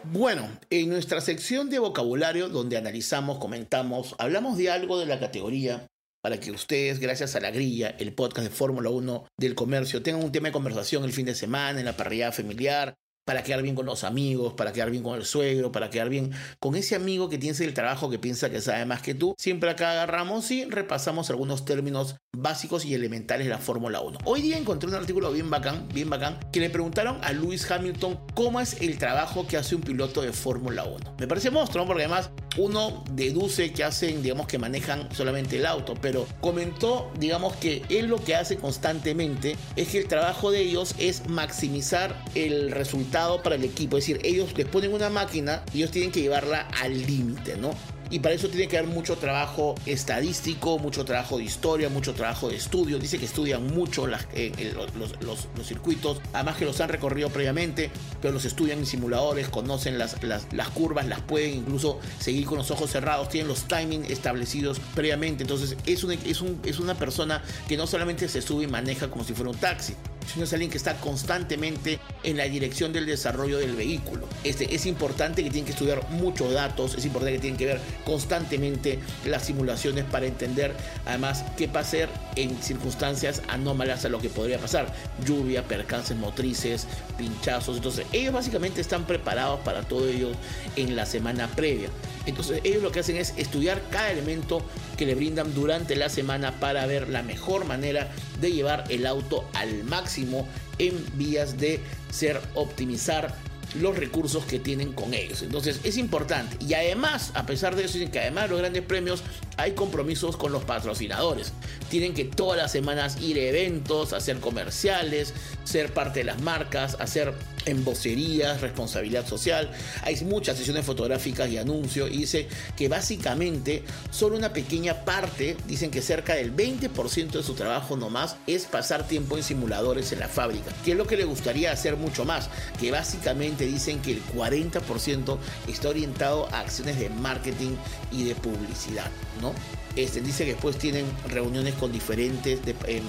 Bueno, 0.05 0.49
en 0.71 0.91
nuestra 0.91 1.21
sección 1.21 1.69
de 1.71 1.81
vocabulario 1.81 2.49
donde 2.49 2.77
analizamos, 2.77 3.39
comentamos, 3.39 4.15
hablamos 4.19 4.57
de 4.59 4.71
algo 4.71 5.01
de 5.01 5.07
la 5.07 5.19
categoría 5.19 5.89
para 6.21 6.39
que 6.39 6.53
ustedes, 6.53 7.01
gracias 7.01 7.35
a 7.35 7.41
la 7.41 7.51
grilla, 7.51 7.97
el 7.99 8.15
podcast 8.15 8.47
de 8.47 8.55
Fórmula 8.55 8.91
1 8.91 9.27
del 9.37 9.57
comercio, 9.57 10.05
tengan 10.05 10.23
un 10.23 10.31
tema 10.31 10.49
de 10.49 10.53
conversación 10.53 11.03
el 11.03 11.13
fin 11.13 11.27
de 11.27 11.35
semana, 11.35 11.81
en 11.81 11.87
la 11.87 11.97
parrilla 11.97 12.31
familiar, 12.31 12.95
para 13.25 13.43
quedar 13.43 13.63
bien 13.63 13.75
con 13.75 13.87
los 13.87 14.05
amigos, 14.05 14.55
para 14.55 14.73
quedar 14.73 14.91
bien 14.91 15.03
con 15.03 15.17
el 15.17 15.25
suegro, 15.25 15.71
para 15.71 15.91
quedar 15.91 16.09
bien 16.09 16.33
con 16.59 16.75
ese 16.75 16.97
amigo 16.97 17.29
que 17.29 17.39
tiene 17.39 17.57
el 17.65 17.75
trabajo 17.75 18.11
que 18.11 18.19
piensa 18.19 18.51
que 18.51 18.61
sabe 18.61 18.85
más 18.85 19.03
que 19.03 19.15
tú. 19.15 19.35
Siempre 19.39 19.71
acá 19.71 19.93
agarramos 19.93 20.51
y 20.51 20.65
repasamos 20.65 21.31
algunos 21.31 21.65
términos 21.65 22.17
básicos 22.35 22.85
y 22.85 22.95
elementales 22.95 23.47
de 23.47 23.51
la 23.51 23.59
Fórmula 23.59 24.01
1. 24.01 24.19
Hoy 24.25 24.43
día 24.43 24.57
encontré 24.57 24.89
un 24.89 24.95
artículo 24.95 25.31
bien 25.31 25.51
bacán, 25.51 25.89
bien 25.93 26.11
bacán, 26.11 26.39
que 26.51 26.61
le 26.61 26.71
preguntaron 26.71 27.19
a 27.23 27.33
Lewis 27.33 27.71
Hamilton 27.71 28.19
cómo 28.35 28.61
es 28.61 28.81
el 28.81 28.99
trabajo 28.99 29.47
que 29.47 29.57
hace 29.57 29.77
un 29.77 29.83
piloto 29.83 30.23
de 30.23 30.33
Fórmula 30.33 30.85
1. 30.85 31.17
Me 31.19 31.27
parece 31.29 31.51
monstruo, 31.51 31.87
porque 31.87 32.05
además 32.05 32.31
uno 32.57 33.05
deduce 33.13 33.73
que 33.73 33.85
hacen, 33.85 34.23
digamos, 34.23 34.47
que 34.47 34.59
manejan 34.59 35.09
solamente 35.15 35.59
el 35.59 35.67
auto, 35.67 35.95
pero 36.01 36.27
comentó, 36.41 37.13
digamos, 37.19 37.55
que 37.57 37.83
él 37.89 38.07
lo 38.07 38.17
que 38.17 38.35
hace 38.35 38.57
constantemente 38.57 39.57
es 39.77 39.89
que 39.89 39.99
el 39.99 40.09
trabajo 40.09 40.51
de 40.51 40.61
ellos 40.61 40.95
es 40.99 41.29
maximizar 41.29 42.17
el 42.35 42.71
resultado 42.71 43.12
para 43.43 43.57
el 43.57 43.65
equipo. 43.65 43.99
Es 43.99 44.07
decir, 44.07 44.21
ellos 44.25 44.57
les 44.57 44.67
ponen 44.67 44.93
una 44.93 45.11
máquina 45.11 45.63
y 45.73 45.79
ellos 45.79 45.91
tienen 45.91 46.11
que 46.11 46.21
llevarla 46.21 46.69
al 46.81 47.07
límite, 47.07 47.57
¿no? 47.57 47.75
y 48.13 48.19
para 48.19 48.35
eso 48.35 48.49
tiene 48.49 48.69
que 48.69 48.77
haber 48.77 48.91
mucho 48.91 49.17
trabajo 49.17 49.75
estadístico, 49.87 50.79
mucho 50.79 51.03
trabajo 51.03 51.39
de 51.39 51.45
historia, 51.45 51.89
mucho 51.89 52.13
trabajo 52.13 52.51
de 52.51 52.57
estudio. 52.57 52.99
Dice 52.99 53.19
que 53.19 53.25
estudian 53.25 53.67
mucho 53.69 54.07
eh, 54.35 54.75
los, 55.23 55.67
circuitos, 55.67 56.21
además 56.35 56.57
que 56.57 56.67
los 56.67 56.79
han 56.83 56.91
recorrido 56.91 57.31
previamente, 57.31 57.91
pero 58.21 58.35
los 58.35 58.45
estudian 58.45 58.81
en 58.81 58.87
simuladores, 58.87 59.49
conocen 59.49 59.97
las, 59.97 60.23
las, 60.23 60.69
curvas, 60.75 61.07
las 61.07 61.23
pueden 61.23 61.55
incluso 61.55 62.01
seguir 62.21 62.45
con 62.45 62.59
los 62.59 62.71
ojos 62.71 62.91
cerrados, 62.91 63.31
tienen 63.31 63.49
los 63.49 63.67
timings 63.67 64.11
establecidos 64.11 64.79
previamente. 64.95 65.43
Entonces 65.43 65.79
es, 65.87 66.05
es, 66.05 66.43
es 66.65 66.81
una 66.81 66.95
persona 66.95 67.43
que 67.67 67.79
no 67.79 67.87
solamente 67.87 68.29
se 68.29 68.43
sube 68.43 68.65
y 68.65 68.67
maneja 68.67 69.09
como 69.09 69.25
si 69.25 69.33
fuera 69.33 69.51
un 69.51 69.57
taxi, 69.57 69.95
sino 70.27 70.45
es 70.45 70.53
alguien 70.53 70.71
que 70.71 70.79
está 70.79 70.97
constantemente 70.97 71.99
en 72.23 72.37
la 72.37 72.45
dirección 72.45 72.93
del 72.93 73.07
desarrollo 73.07 73.59
del 73.59 73.75
vehículo. 73.75 74.29
Este, 74.45 74.75
es 74.75 74.87
importante 74.87 75.43
que 75.43 75.51
tienen 75.51 75.67
que 75.67 75.73
estudiar 75.73 76.09
muchos 76.11 76.53
datos, 76.53 76.95
es 76.95 77.05
importante 77.05 77.35
que 77.35 77.41
tienen 77.41 77.59
que 77.59 77.67
ver 77.67 77.81
constantemente 78.05 78.99
las 79.25 79.45
simulaciones 79.45 80.05
para 80.05 80.27
entender 80.27 80.75
además 81.07 81.45
qué 81.57 81.67
va 81.67 81.81
a 81.81 81.85
ser 81.85 82.09
en 82.37 82.63
circunstancias 82.63 83.43
anómalas 83.49 84.05
a 84.05 84.09
lo 84.09 84.21
que 84.21 84.29
podría 84.29 84.59
pasar, 84.59 84.93
lluvia, 85.25 85.65
percances 85.65 86.17
motrices, 86.17 86.87
pinchazos, 87.19 87.77
entonces 87.77 88.07
ellos 88.13 88.33
básicamente 88.33 88.81
están 88.81 89.07
preparados 89.07 89.61
para 89.61 89.83
todo 89.83 90.09
ello 90.09 90.33
en 90.77 90.97
la 90.97 91.07
semana 91.07 91.49
previa. 91.49 91.89
Entonces 92.27 92.61
ellos 92.65 92.83
lo 92.83 92.93
que 92.93 93.01
hacen 93.01 93.17
es 93.17 93.35
estudiar 93.37 93.83
cada 93.91 94.11
elemento 94.11 94.63
que 94.97 95.07
le 95.07 95.15
brindan 95.15 95.55
durante 95.55 95.97
la 95.97 96.09
semana 96.09 96.53
para 96.61 96.87
ver 96.87 97.09
la 97.09 97.23
mejor 97.23 97.65
manera 97.65 98.11
de 98.41 98.53
llevar 98.53 98.85
el 98.89 99.07
auto 99.07 99.49
al 99.55 99.85
máximo 99.85 100.49
en 100.79 101.05
vías 101.17 101.59
de 101.59 101.81
ser 102.11 102.41
optimizar 102.55 103.35
los 103.81 103.97
recursos 103.97 104.45
que 104.45 104.59
tienen 104.59 104.93
con 104.93 105.15
ellos. 105.15 105.43
Entonces 105.43 105.81
es 105.85 105.97
importante. 105.97 106.57
Y 106.65 106.75
además, 106.75 107.31
a 107.35 107.47
pesar 107.47 107.75
de 107.77 107.85
eso, 107.85 107.95
dicen 107.95 108.11
que 108.11 108.21
además 108.21 108.45
de 108.45 108.51
los 108.51 108.59
grandes 108.59 108.83
premios, 108.83 109.23
hay 109.57 109.73
compromisos 109.73 110.37
con 110.37 110.53
los 110.53 110.65
patrocinadores. 110.65 111.53
Tienen 111.91 112.15
que 112.15 112.25
todas 112.25 112.59
las 112.59 112.73
semanas 112.73 113.21
ir 113.21 113.39
a 113.39 113.43
eventos, 113.43 114.13
hacer 114.13 114.41
comerciales, 114.41 115.33
ser 115.65 115.93
parte 115.93 116.21
de 116.21 116.25
las 116.25 116.41
marcas, 116.41 116.97
hacer 117.01 117.35
en 117.67 117.85
vocerías, 117.85 118.61
responsabilidad 118.61 119.27
social. 119.27 119.71
Hay 120.03 120.21
muchas 120.25 120.57
sesiones 120.57 120.85
fotográficas 120.85 121.51
y 121.51 121.59
anuncios 121.59 122.11
y 122.11 122.19
dice 122.19 122.49
que 122.77 122.89
básicamente 122.89 123.85
solo 124.11 124.37
una 124.37 124.53
pequeña 124.53 125.05
parte, 125.05 125.57
dicen 125.67 125.91
que 125.91 126.03
cerca 126.03 126.35
del 126.35 126.55
20% 126.55 127.31
de 127.31 127.43
su 127.43 127.55
trabajo 127.55 127.97
nomás 127.97 128.37
es 128.47 128.65
pasar 128.65 129.07
tiempo 129.07 129.37
en 129.37 129.43
simuladores 129.43 130.13
en 130.13 130.21
la 130.21 130.29
fábrica, 130.29 130.73
que 130.85 130.93
es 130.93 130.97
lo 130.97 131.07
que 131.07 131.17
le 131.17 131.25
gustaría 131.25 131.73
hacer 131.73 131.97
mucho 131.97 132.25
más, 132.25 132.49
que 132.81 132.91
básicamente 132.91 133.67
dicen 133.67 134.01
que 134.01 134.13
el 134.13 134.25
40% 134.27 135.39
está 135.69 135.89
orientado 135.89 136.49
a 136.53 136.61
acciones 136.61 136.99
de 136.99 137.09
marketing 137.11 137.77
y 138.11 138.25
de 138.25 138.35
publicidad, 138.35 139.11
¿no? 139.41 139.53
Este, 139.97 140.21
dice 140.23 140.45
que 140.45 140.53
después 140.53 140.79
tienen 140.79 141.05
reuniones 141.29 141.75
con 141.75 141.93
diferentes 141.93 142.61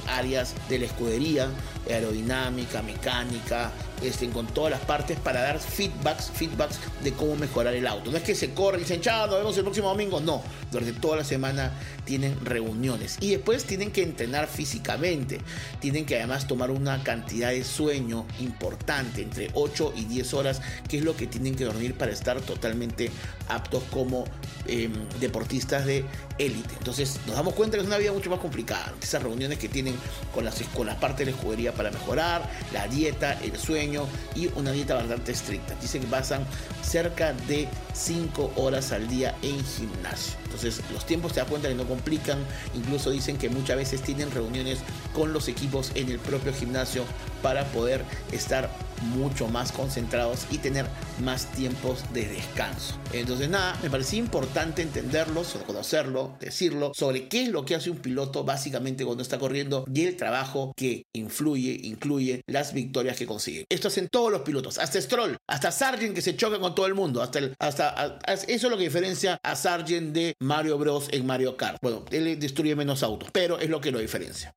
áreas 0.07 0.53
de 0.67 0.79
la 0.79 0.85
escudería, 0.85 1.49
aerodinámica, 1.89 2.81
mecánica, 2.81 3.71
este, 4.01 4.29
con 4.29 4.47
todas 4.47 4.71
las 4.71 4.81
partes 4.81 5.17
para 5.17 5.41
dar 5.41 5.59
feedbacks, 5.59 6.29
feedbacks 6.31 6.79
de 7.03 7.13
cómo 7.13 7.37
mejorar 7.37 7.73
el 7.73 7.87
auto. 7.87 8.11
No 8.11 8.17
es 8.17 8.23
que 8.23 8.35
se 8.35 8.53
corre 8.53 8.77
y 8.77 8.81
dicen, 8.81 8.99
chao, 8.99 9.27
nos 9.27 9.37
vemos 9.37 9.57
el 9.57 9.63
próximo 9.63 9.87
domingo. 9.87 10.19
No, 10.19 10.43
durante 10.71 10.93
toda 10.99 11.17
la 11.17 11.23
semana 11.23 11.71
tienen 12.03 12.37
reuniones 12.43 13.17
y 13.21 13.31
después 13.31 13.63
tienen 13.63 13.91
que 13.91 14.03
entrenar 14.03 14.47
físicamente. 14.47 15.39
Tienen 15.79 16.05
que 16.05 16.17
además 16.17 16.47
tomar 16.47 16.69
una 16.69 17.01
cantidad 17.03 17.51
de 17.51 17.63
sueño 17.63 18.25
importante, 18.39 19.21
entre 19.21 19.49
8 19.53 19.93
y 19.95 20.05
10 20.05 20.33
horas, 20.33 20.61
que 20.89 20.97
es 20.97 21.03
lo 21.03 21.15
que 21.15 21.27
tienen 21.27 21.55
que 21.55 21.63
dormir 21.63 21.93
para 21.95 22.11
estar 22.11 22.41
totalmente 22.41 23.09
aptos 23.49 23.83
como 23.91 24.25
em, 24.65 24.91
deportistas 25.19 25.85
de 25.85 26.05
élite. 26.37 26.75
Entonces 26.77 27.19
nos 27.27 27.35
damos 27.35 27.53
cuenta 27.53 27.77
que 27.77 27.81
es 27.81 27.87
una 27.87 27.97
vida 27.97 28.11
mucho 28.11 28.29
más 28.29 28.39
complicada. 28.39 28.93
Esas 29.01 29.23
reuniones 29.23 29.57
que 29.57 29.69
tienen 29.69 29.95
con 30.33 30.45
las, 30.45 30.61
con 30.73 30.87
las 30.87 30.97
partes 30.97 31.25
de 31.25 31.31
la 31.31 31.37
escudería 31.37 31.73
para 31.73 31.91
mejorar, 31.91 32.49
la 32.71 32.87
dieta, 32.87 33.33
el 33.41 33.57
sueño 33.57 34.05
y 34.35 34.47
una 34.55 34.71
dieta 34.71 34.95
bastante 34.95 35.31
estricta. 35.31 35.75
Dicen 35.81 36.01
que 36.01 36.07
pasan 36.07 36.45
cerca 36.81 37.33
de 37.47 37.67
5 37.93 38.53
horas 38.55 38.91
al 38.91 39.07
día 39.07 39.35
en 39.41 39.63
gimnasio. 39.65 40.35
Entonces 40.45 40.81
los 40.91 41.05
tiempos 41.05 41.33
te 41.33 41.39
das 41.39 41.49
cuenta 41.49 41.67
que 41.67 41.75
no 41.75 41.87
complican. 41.87 42.39
Incluso 42.75 43.09
dicen 43.09 43.37
que 43.37 43.49
muchas 43.49 43.77
veces 43.77 44.01
tienen 44.01 44.31
reuniones 44.31 44.79
con 45.13 45.33
los 45.33 45.47
equipos 45.47 45.91
en 45.95 46.09
el 46.09 46.19
propio 46.19 46.53
gimnasio 46.53 47.03
para 47.41 47.65
poder 47.65 48.03
estar 48.31 48.69
mucho 49.03 49.47
más 49.47 49.71
concentrados 49.71 50.45
y 50.51 50.57
tener 50.57 50.85
más 51.23 51.51
tiempos 51.51 52.03
de 52.13 52.27
descanso. 52.27 52.95
Entonces 53.11 53.49
nada, 53.49 53.77
me 53.81 53.89
parecía 53.89 54.19
importante 54.19 54.81
entenderlo, 54.81 55.43
conocerlo, 55.65 56.35
decirlo, 56.39 56.91
sobre 56.93 57.27
qué 57.27 57.43
es 57.43 57.49
lo 57.49 57.65
que 57.65 57.75
hace 57.75 57.89
un 57.89 57.97
piloto 57.97 58.43
básicamente 58.43 59.05
cuando 59.05 59.23
está 59.23 59.37
corriendo 59.37 59.85
y 59.93 60.05
el 60.05 60.17
trabajo 60.17 60.73
que 60.75 61.03
influye, 61.13 61.79
incluye 61.83 62.41
las 62.47 62.73
victorias 62.73 63.17
que 63.17 63.25
consigue. 63.25 63.65
Esto 63.69 63.87
hacen 63.87 64.07
todos 64.11 64.31
los 64.31 64.41
pilotos, 64.41 64.77
hasta 64.77 65.01
Stroll, 65.01 65.37
hasta 65.47 65.71
Sargent 65.71 66.15
que 66.15 66.21
se 66.21 66.35
choca 66.35 66.59
con 66.59 66.75
todo 66.75 66.87
el 66.87 66.93
mundo, 66.93 67.21
hasta, 67.21 67.39
el, 67.39 67.55
hasta 67.59 68.19
eso 68.25 68.43
es 68.47 68.63
lo 68.63 68.77
que 68.77 68.83
diferencia 68.83 69.39
a 69.43 69.55
Sargent 69.55 70.13
de 70.13 70.33
Mario 70.39 70.77
Bros 70.77 71.07
en 71.11 71.25
Mario 71.25 71.57
Kart. 71.57 71.77
Bueno, 71.81 72.05
él 72.11 72.39
destruye 72.39 72.75
menos 72.75 73.03
autos, 73.03 73.29
pero 73.31 73.59
es 73.59 73.69
lo 73.69 73.81
que 73.81 73.91
lo 73.91 73.99
diferencia. 73.99 74.53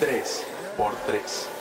3 0.00 0.46
por 0.76 0.94
3 1.06 1.59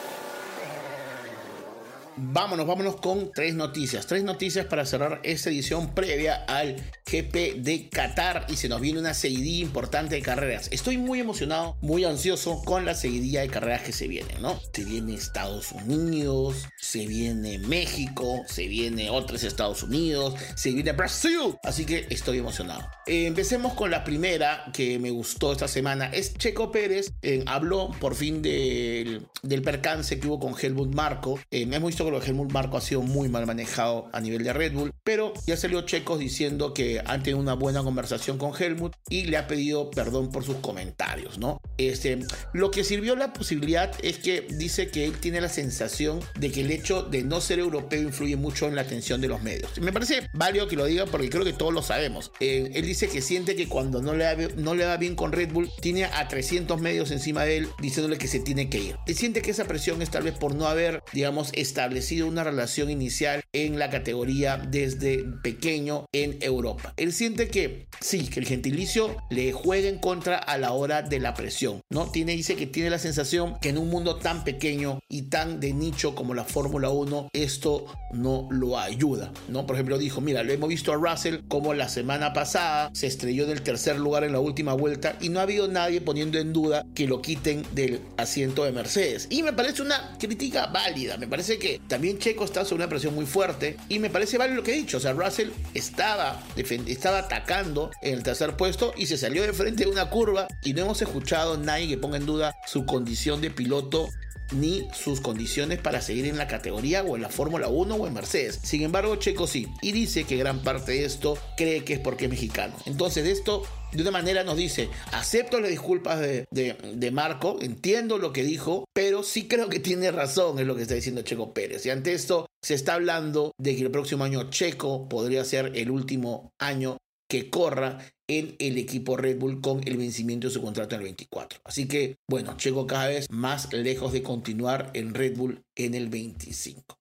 Vámonos, 2.21 2.67
vámonos 2.67 2.97
con 2.97 3.32
tres 3.32 3.55
noticias. 3.55 4.05
Tres 4.05 4.25
noticias 4.25 4.65
para 4.65 4.86
cerrar 4.86 5.21
esta 5.23 5.49
edición 5.49 5.95
previa 5.95 6.43
al 6.49 6.75
GP 7.10 7.62
de 7.63 7.88
Qatar 7.89 8.45
y 8.49 8.58
se 8.58 8.67
nos 8.67 8.82
viene 8.82 8.99
una 8.99 9.13
seguidilla 9.13 9.63
importante 9.63 10.15
de 10.15 10.21
carreras. 10.21 10.67
Estoy 10.71 10.97
muy 10.97 11.21
emocionado, 11.21 11.77
muy 11.79 12.03
ansioso 12.03 12.62
con 12.65 12.84
la 12.84 12.93
seguidilla 12.93 13.39
de 13.39 13.47
carreras 13.47 13.84
que 13.84 13.93
se 13.93 14.10
vienen, 14.10 14.41
¿no? 14.41 14.60
Se 14.73 14.84
viene 14.84 15.13
Estados 15.13 15.71
Unidos, 15.71 16.67
se 16.77 17.08
viene 17.08 17.58
México, 17.58 18.43
se 18.47 18.67
viene 18.67 19.10
otros 19.10 19.45
Estados 19.45 19.82
Unidos, 19.84 20.36
se 20.55 20.71
viene 20.71 20.91
Brasil. 20.91 21.55
Así 21.63 21.86
que 21.86 22.05
estoy 22.10 22.39
emocionado. 22.39 22.86
Eh, 23.08 23.27
empecemos 23.27 23.73
con 23.75 23.91
la 23.91 24.03
primera 24.03 24.65
que 24.73 24.99
me 24.99 25.10
gustó 25.10 25.53
esta 25.53 25.69
semana. 25.69 26.08
Es 26.08 26.34
Checo 26.34 26.69
Pérez. 26.69 27.13
Eh, 27.21 27.45
habló 27.47 27.91
por 28.01 28.13
fin 28.13 28.41
del, 28.41 29.25
del 29.41 29.62
percance 29.62 30.19
que 30.19 30.27
hubo 30.27 30.38
con 30.38 30.53
Helmut 30.60 30.93
Marco. 30.93 31.39
Eh, 31.49 31.62
hemos 31.62 31.88
visto 31.88 32.08
creo 32.09 32.21
que 32.21 32.29
Helmut 32.29 32.51
Marco 32.51 32.77
ha 32.77 32.81
sido 32.81 33.01
muy 33.01 33.29
mal 33.29 33.45
manejado 33.45 34.09
a 34.13 34.19
nivel 34.19 34.43
de 34.43 34.53
Red 34.53 34.73
Bull, 34.73 34.93
pero 35.03 35.33
ya 35.45 35.57
salió 35.57 35.81
Checo 35.81 36.17
diciendo 36.17 36.73
que 36.73 37.01
han 37.05 37.23
tenido 37.23 37.39
una 37.39 37.53
buena 37.53 37.83
conversación 37.83 38.37
con 38.37 38.51
Helmut 38.59 38.95
y 39.09 39.23
le 39.23 39.37
ha 39.37 39.47
pedido 39.47 39.89
perdón 39.91 40.29
por 40.31 40.43
sus 40.43 40.57
comentarios, 40.57 41.37
¿no? 41.37 41.61
Este, 41.77 42.19
lo 42.53 42.71
que 42.71 42.83
sirvió 42.83 43.15
la 43.15 43.33
posibilidad 43.33 43.91
es 44.03 44.17
que 44.17 44.41
dice 44.49 44.89
que 44.89 45.05
él 45.05 45.17
tiene 45.19 45.41
la 45.41 45.49
sensación 45.49 46.19
de 46.39 46.51
que 46.51 46.61
el 46.61 46.71
hecho 46.71 47.03
de 47.03 47.23
no 47.23 47.41
ser 47.41 47.59
europeo 47.59 48.01
influye 48.01 48.35
mucho 48.35 48.67
en 48.67 48.75
la 48.75 48.81
atención 48.81 49.21
de 49.21 49.27
los 49.27 49.41
medios. 49.41 49.79
Me 49.79 49.93
parece 49.93 50.27
válido 50.33 50.67
que 50.67 50.75
lo 50.75 50.85
diga 50.85 51.05
porque 51.05 51.29
creo 51.29 51.43
que 51.43 51.53
todos 51.53 51.73
lo 51.73 51.81
sabemos. 51.81 52.31
Eh, 52.39 52.71
él 52.73 52.85
dice 52.85 53.07
que 53.07 53.21
siente 53.21 53.55
que 53.55 53.67
cuando 53.67 54.01
no 54.01 54.13
le, 54.13 54.25
va, 54.25 54.53
no 54.57 54.75
le 54.75 54.85
va 54.85 54.97
bien 54.97 55.15
con 55.15 55.31
Red 55.31 55.51
Bull, 55.51 55.69
tiene 55.81 56.05
a 56.05 56.27
300 56.27 56.79
medios 56.81 57.11
encima 57.11 57.43
de 57.43 57.57
él 57.57 57.67
diciéndole 57.79 58.17
que 58.17 58.27
se 58.27 58.39
tiene 58.39 58.69
que 58.69 58.79
ir. 58.79 58.95
Él 59.05 59.15
siente 59.15 59.41
que 59.41 59.51
esa 59.51 59.65
presión 59.65 60.01
es 60.01 60.09
tal 60.09 60.23
vez 60.23 60.33
por 60.37 60.55
no 60.55 60.67
haber, 60.67 61.03
digamos, 61.13 61.51
establecido 61.53 61.98
una 62.27 62.43
relación 62.43 62.89
inicial 62.89 63.41
en 63.53 63.77
la 63.77 63.89
categoría 63.89 64.57
desde 64.57 65.23
pequeño 65.43 66.05
en 66.12 66.38
Europa. 66.41 66.93
Él 66.97 67.13
siente 67.13 67.49
que 67.49 67.88
sí, 68.01 68.27
que 68.27 68.39
el 68.39 68.45
gentilicio 68.45 69.17
le 69.29 69.51
juega 69.51 69.89
en 69.89 69.99
contra 69.99 70.38
a 70.38 70.57
la 70.57 70.71
hora 70.71 71.01
de 71.01 71.19
la 71.19 71.33
presión, 71.33 71.81
¿no? 71.89 72.09
Tiene, 72.09 72.33
dice 72.33 72.55
que 72.55 72.67
tiene 72.67 72.89
la 72.89 72.99
sensación 72.99 73.57
que 73.59 73.69
en 73.69 73.77
un 73.77 73.89
mundo 73.89 74.15
tan 74.15 74.43
pequeño 74.43 74.99
y 75.09 75.23
tan 75.23 75.59
de 75.59 75.73
nicho 75.73 76.15
como 76.15 76.33
la 76.33 76.43
Fórmula 76.43 76.89
1, 76.89 77.29
esto 77.33 77.85
no 78.12 78.47
lo 78.49 78.79
ayuda, 78.79 79.31
¿no? 79.47 79.65
Por 79.65 79.75
ejemplo, 79.75 79.97
dijo, 79.97 80.21
mira, 80.21 80.43
lo 80.43 80.53
hemos 80.53 80.69
visto 80.69 80.91
a 80.91 80.95
Russell 80.95 81.41
como 81.47 81.73
la 81.73 81.89
semana 81.89 82.33
pasada 82.33 82.89
se 82.93 83.07
estrelló 83.07 83.43
en 83.43 83.51
el 83.51 83.62
tercer 83.62 83.99
lugar 83.99 84.23
en 84.23 84.33
la 84.33 84.39
última 84.39 84.73
vuelta 84.73 85.17
y 85.21 85.29
no 85.29 85.39
ha 85.39 85.43
habido 85.43 85.67
nadie 85.67 86.01
poniendo 86.01 86.39
en 86.39 86.53
duda 86.53 86.85
que 86.95 87.07
lo 87.07 87.21
quiten 87.21 87.63
del 87.73 88.01
asiento 88.17 88.63
de 88.63 88.71
Mercedes. 88.71 89.27
Y 89.29 89.43
me 89.43 89.53
parece 89.53 89.81
una 89.81 90.17
crítica 90.17 90.67
válida, 90.67 91.17
me 91.17 91.27
parece 91.27 91.59
que 91.59 91.78
también 91.87 92.19
Checo 92.19 92.45
está 92.45 92.65
sobre 92.65 92.83
una 92.83 92.89
presión 92.89 93.15
muy 93.15 93.25
fuerte 93.25 93.77
y 93.89 93.99
me 93.99 94.09
parece 94.09 94.37
válido 94.37 94.57
lo 94.57 94.63
que 94.63 94.73
he 94.73 94.77
dicho, 94.77 94.97
o 94.97 94.99
sea, 94.99 95.13
Russell 95.13 95.49
estaba, 95.73 96.43
estaba 96.55 97.19
atacando 97.19 97.91
en 98.01 98.13
el 98.13 98.23
tercer 98.23 98.55
puesto 98.55 98.93
y 98.95 99.07
se 99.07 99.17
salió 99.17 99.41
de 99.41 99.53
frente 99.53 99.85
de 99.85 99.89
una 99.89 100.09
curva 100.09 100.47
y 100.63 100.73
no 100.73 100.81
hemos 100.83 101.01
escuchado 101.01 101.55
a 101.55 101.57
nadie 101.57 101.87
que 101.87 101.97
ponga 101.97 102.17
en 102.17 102.25
duda 102.25 102.55
su 102.67 102.85
condición 102.85 103.41
de 103.41 103.49
piloto 103.49 104.09
ni 104.51 104.88
sus 104.93 105.21
condiciones 105.21 105.79
para 105.79 106.01
seguir 106.01 106.25
en 106.25 106.38
la 106.38 106.47
categoría 106.47 107.03
o 107.03 107.15
en 107.15 107.21
la 107.21 107.29
Fórmula 107.29 107.67
1 107.67 107.95
o 107.95 108.07
en 108.07 108.13
Mercedes. 108.13 108.59
Sin 108.63 108.81
embargo, 108.81 109.15
Checo 109.15 109.47
sí, 109.47 109.67
y 109.81 109.91
dice 109.91 110.23
que 110.23 110.38
gran 110.38 110.63
parte 110.63 110.93
de 110.93 111.05
esto 111.05 111.38
cree 111.57 111.83
que 111.83 111.93
es 111.93 111.99
porque 111.99 112.25
es 112.25 112.31
mexicano. 112.31 112.75
Entonces, 112.85 113.27
esto 113.27 113.63
de 113.91 114.01
una 114.01 114.12
manera 114.12 114.43
nos 114.43 114.57
dice, 114.57 114.89
acepto 115.12 115.59
las 115.59 115.69
disculpas 115.69 116.19
de, 116.19 116.47
de, 116.51 117.12
Marco, 117.12 117.57
entiendo 117.62 118.17
lo 118.17 118.31
que 118.33 118.43
dijo, 118.43 118.85
pero 118.93 119.23
sí 119.23 119.47
creo 119.47 119.69
que 119.69 119.79
tiene 119.79 120.12
razón, 120.12 120.59
es 120.59 120.67
lo 120.67 120.75
que 120.75 120.83
está 120.83 120.93
diciendo 120.93 121.21
Checo 121.21 121.53
Pérez. 121.53 121.85
Y 121.85 121.89
ante 121.89 122.13
esto 122.13 122.45
se 122.62 122.75
está 122.75 122.93
hablando 122.93 123.53
de 123.57 123.75
que 123.75 123.83
el 123.83 123.91
próximo 123.91 124.23
año 124.23 124.49
Checo 124.49 125.09
podría 125.09 125.43
ser 125.43 125.71
el 125.75 125.89
último 125.89 126.51
año 126.59 126.97
que 127.29 127.49
corra 127.49 127.99
en 128.27 128.55
el 128.59 128.77
equipo 128.77 129.15
Red 129.15 129.37
Bull 129.37 129.61
con 129.61 129.81
el 129.87 129.97
vencimiento 129.97 130.47
de 130.47 130.53
su 130.53 130.61
contrato 130.61 130.95
en 130.95 131.01
el 131.01 131.05
24. 131.05 131.61
Así 131.63 131.87
que, 131.87 132.17
bueno, 132.27 132.57
Checo 132.57 132.85
cada 132.85 133.07
vez 133.07 133.29
más 133.29 133.71
lejos 133.71 134.11
de 134.11 134.23
continuar 134.23 134.91
en 134.93 135.13
Red 135.13 135.37
Bull 135.37 135.63
en 135.75 135.93
el 135.93 136.09
25. 136.09 136.99